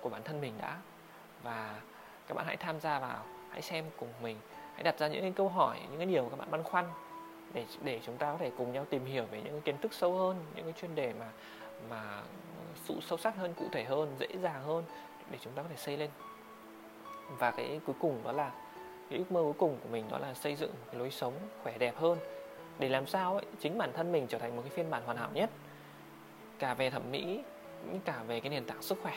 của 0.00 0.08
bản 0.08 0.22
thân 0.22 0.40
mình 0.40 0.52
đã. 0.60 0.78
Và 1.42 1.80
các 2.28 2.34
bạn 2.34 2.46
hãy 2.46 2.56
tham 2.56 2.80
gia 2.80 2.98
vào, 2.98 3.24
hãy 3.50 3.62
xem 3.62 3.84
cùng 3.96 4.08
mình, 4.22 4.36
hãy 4.74 4.82
đặt 4.82 4.98
ra 4.98 5.08
những 5.08 5.22
cái 5.22 5.32
câu 5.36 5.48
hỏi, 5.48 5.80
những 5.90 5.98
cái 5.98 6.06
điều 6.06 6.28
các 6.28 6.38
bạn 6.38 6.50
băn 6.50 6.62
khoăn 6.62 6.84
để 7.52 7.64
để 7.82 8.00
chúng 8.06 8.16
ta 8.16 8.32
có 8.32 8.38
thể 8.38 8.50
cùng 8.58 8.72
nhau 8.72 8.86
tìm 8.90 9.04
hiểu 9.04 9.24
về 9.30 9.42
những 9.42 9.52
cái 9.52 9.60
kiến 9.64 9.78
thức 9.78 9.92
sâu 9.92 10.18
hơn, 10.18 10.44
những 10.54 10.64
cái 10.64 10.74
chuyên 10.80 10.94
đề 10.94 11.12
mà 11.20 11.26
mà 11.90 12.22
sự 12.84 12.94
sâu 13.00 13.18
sắc 13.18 13.36
hơn, 13.36 13.54
cụ 13.54 13.68
thể 13.72 13.84
hơn, 13.84 14.16
dễ 14.20 14.28
dàng 14.42 14.62
hơn 14.62 14.84
để 15.30 15.38
chúng 15.40 15.52
ta 15.52 15.62
có 15.62 15.68
thể 15.68 15.76
xây 15.76 15.96
lên. 15.96 16.10
Và 17.38 17.50
cái 17.50 17.80
cuối 17.86 17.96
cùng 18.00 18.20
đó 18.24 18.32
là 18.32 18.50
cái 19.10 19.18
ước 19.18 19.32
mơ 19.32 19.40
cuối 19.42 19.52
cùng 19.58 19.76
của 19.82 19.88
mình 19.88 20.04
đó 20.10 20.18
là 20.18 20.34
xây 20.34 20.54
dựng 20.54 20.70
một 20.70 20.86
cái 20.86 20.98
lối 21.00 21.10
sống 21.10 21.34
khỏe 21.62 21.78
đẹp 21.78 21.96
hơn. 21.96 22.18
Để 22.78 22.88
làm 22.88 23.06
sao 23.06 23.34
ấy, 23.34 23.44
chính 23.60 23.78
bản 23.78 23.92
thân 23.92 24.12
mình 24.12 24.26
trở 24.26 24.38
thành 24.38 24.56
một 24.56 24.62
cái 24.62 24.70
phiên 24.70 24.90
bản 24.90 25.02
hoàn 25.04 25.16
hảo 25.16 25.28
nhất. 25.34 25.50
Cả 26.58 26.74
về 26.74 26.90
thẩm 26.90 27.02
mỹ 27.10 27.42
cũng 27.84 28.00
cả 28.00 28.22
về 28.26 28.40
cái 28.40 28.50
nền 28.50 28.64
tảng 28.64 28.82
sức 28.82 28.98
khỏe. 29.02 29.14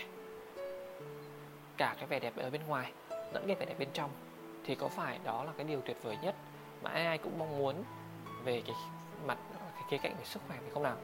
Cả 1.77 1.95
cái 1.97 2.07
vẻ 2.07 2.19
đẹp 2.19 2.33
ở 2.37 2.49
bên 2.49 2.61
ngoài 2.67 2.91
lẫn 3.33 3.43
cái 3.47 3.55
vẻ 3.55 3.65
đẹp 3.65 3.75
bên 3.79 3.89
trong. 3.93 4.09
Thì 4.65 4.75
có 4.75 4.87
phải 4.87 5.19
đó 5.23 5.43
là 5.43 5.51
cái 5.57 5.65
điều 5.65 5.81
tuyệt 5.81 5.97
vời 6.03 6.17
nhất 6.21 6.35
mà 6.81 6.89
ai 6.89 7.05
ai 7.05 7.17
cũng 7.17 7.39
mong 7.39 7.57
muốn 7.57 7.75
về 8.43 8.61
cái 8.65 8.75
mặt 9.25 9.37
cái 9.51 9.83
khía 9.89 9.97
cạnh 9.97 10.15
về 10.17 10.25
sức 10.25 10.41
khỏe 10.47 10.57
phải 10.61 10.69
không 10.73 10.83
nào? 10.83 10.95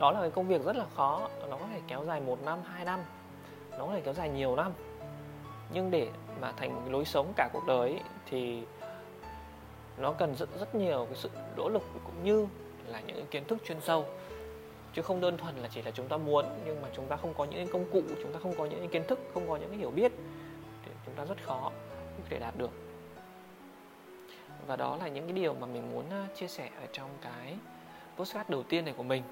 Đó 0.00 0.12
là 0.12 0.20
cái 0.20 0.30
công 0.30 0.48
việc 0.48 0.64
rất 0.64 0.76
là 0.76 0.84
khó 0.94 1.28
nó 1.48 1.56
có 1.56 1.66
thể 1.72 1.80
kéo 1.88 2.04
dài 2.04 2.20
một 2.20 2.38
năm 2.44 2.58
hai 2.64 2.84
năm. 2.84 3.00
Nó 3.70 3.86
có 3.86 3.92
thể 3.92 4.00
kéo 4.00 4.14
dài 4.14 4.28
nhiều 4.28 4.56
năm 4.56 4.72
nhưng 5.72 5.90
để 5.90 6.08
mà 6.40 6.52
thành 6.52 6.74
một 6.74 6.80
cái 6.84 6.92
lối 6.92 7.04
sống 7.04 7.32
cả 7.36 7.50
cuộc 7.52 7.66
đời 7.66 7.90
ấy, 7.90 8.00
thì 8.26 8.62
nó 9.96 10.12
cần 10.12 10.34
rất 10.36 10.48
rất 10.60 10.74
nhiều 10.74 11.04
cái 11.04 11.16
sự 11.16 11.30
nỗ 11.56 11.68
lực 11.68 11.82
cũng 12.04 12.24
như 12.24 12.46
là 12.86 13.00
những 13.00 13.26
kiến 13.26 13.44
thức 13.44 13.58
chuyên 13.64 13.80
sâu. 13.80 14.06
Chứ 14.94 15.02
không 15.02 15.20
đơn 15.20 15.36
thuần 15.36 15.56
là 15.56 15.68
chỉ 15.68 15.82
là 15.82 15.90
chúng 15.90 16.08
ta 16.08 16.16
muốn 16.16 16.44
nhưng 16.64 16.82
mà 16.82 16.88
chúng 16.96 17.06
ta 17.06 17.16
không 17.16 17.34
có 17.34 17.44
những 17.44 17.68
công 17.72 17.84
cụ 17.92 18.02
chúng 18.22 18.32
ta 18.32 18.38
không 18.42 18.54
có 18.58 18.64
những 18.64 18.88
kiến 18.88 19.02
thức 19.08 19.18
không 19.34 19.48
có 19.48 19.56
những 19.56 19.78
hiểu 19.78 19.90
biết 19.90 20.12
thì 20.84 20.92
chúng 21.06 21.14
ta 21.14 21.24
rất 21.24 21.44
khó 21.44 21.72
để 22.28 22.38
đạt 22.38 22.56
được. 22.56 22.70
Và 24.66 24.76
đó 24.76 24.96
là 24.96 25.08
những 25.08 25.24
cái 25.24 25.32
điều 25.32 25.54
mà 25.54 25.66
mình 25.66 25.92
muốn 25.92 26.04
chia 26.36 26.48
sẻ 26.48 26.70
ở 26.80 26.86
trong 26.92 27.10
cái 27.20 27.56
postcard 28.16 28.50
đầu 28.50 28.62
tiên 28.62 28.84
này 28.84 28.94
của 28.96 29.02
mình. 29.02 29.22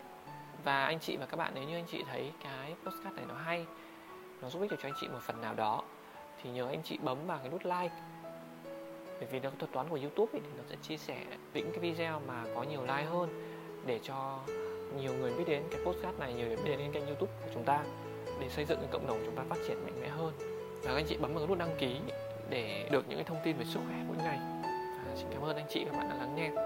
Và 0.65 0.85
anh 0.85 0.99
chị 1.01 1.17
và 1.17 1.27
các 1.27 1.37
bạn 1.37 1.53
nếu 1.55 1.65
như 1.65 1.77
anh 1.77 1.87
chị 1.87 2.05
thấy 2.11 2.33
cái 2.45 2.75
postcard 2.85 3.17
này 3.17 3.25
nó 3.29 3.35
hay 3.35 3.67
nó 4.43 4.51
giúp 4.51 4.61
ích 4.61 4.71
được 4.71 4.77
cho 4.83 4.89
anh 4.89 4.95
chị 5.01 5.09
một 5.09 5.21
phần 5.23 5.41
nào 5.41 5.55
đó 5.55 5.83
thì 6.47 6.53
nhớ 6.53 6.67
anh 6.69 6.83
chị 6.83 6.99
bấm 7.03 7.27
vào 7.27 7.39
cái 7.39 7.49
nút 7.49 7.65
like. 7.65 7.95
Bởi 9.19 9.29
vì 9.31 9.41
nó 9.41 9.51
thuật 9.59 9.73
toán 9.73 9.89
của 9.89 9.99
YouTube 10.03 10.33
ấy, 10.33 10.41
thì 10.45 10.51
nó 10.57 10.63
sẽ 10.71 10.77
chia 10.83 10.97
sẻ 10.97 11.25
những 11.55 11.71
cái 11.71 11.79
video 11.79 12.21
mà 12.27 12.45
có 12.55 12.63
nhiều 12.63 12.81
like 12.83 13.05
hơn 13.05 13.29
để 13.87 14.01
cho 14.03 14.39
nhiều 14.97 15.13
người 15.13 15.33
biết 15.35 15.45
đến 15.47 15.63
cái 15.71 15.81
podcast 15.85 16.19
này 16.19 16.35
nhiều 16.35 16.47
người 16.47 16.57
biết 16.57 16.77
đến 16.77 16.93
kênh 16.93 17.07
YouTube 17.07 17.33
của 17.43 17.51
chúng 17.55 17.65
ta 17.65 17.85
để 18.41 18.49
xây 18.49 18.65
dựng 18.65 18.79
cái 18.79 18.89
cộng 18.93 19.07
đồng 19.07 19.23
chúng 19.25 19.37
ta 19.37 19.43
phát 19.49 19.59
triển 19.69 19.85
mạnh 19.85 20.01
mẽ 20.01 20.09
hơn. 20.09 20.33
Và 20.83 20.91
các 20.91 20.95
anh 20.95 21.07
chị 21.09 21.17
bấm 21.17 21.35
vào 21.35 21.41
cái 21.41 21.49
nút 21.49 21.59
đăng 21.59 21.77
ký 21.79 21.97
để 22.51 22.89
được 22.91 23.09
những 23.09 23.19
cái 23.19 23.25
thông 23.25 23.39
tin 23.45 23.57
về 23.57 23.65
sức 23.65 23.81
khỏe 23.87 23.97
mỗi 24.09 24.17
ngày. 24.17 24.39
À, 25.07 25.15
xin 25.15 25.27
cảm 25.33 25.43
ơn 25.43 25.57
anh 25.57 25.67
chị 25.69 25.85
và 25.85 25.91
các 25.93 25.99
bạn 25.99 26.09
đã 26.11 26.17
lắng 26.17 26.35
nghe. 26.37 26.66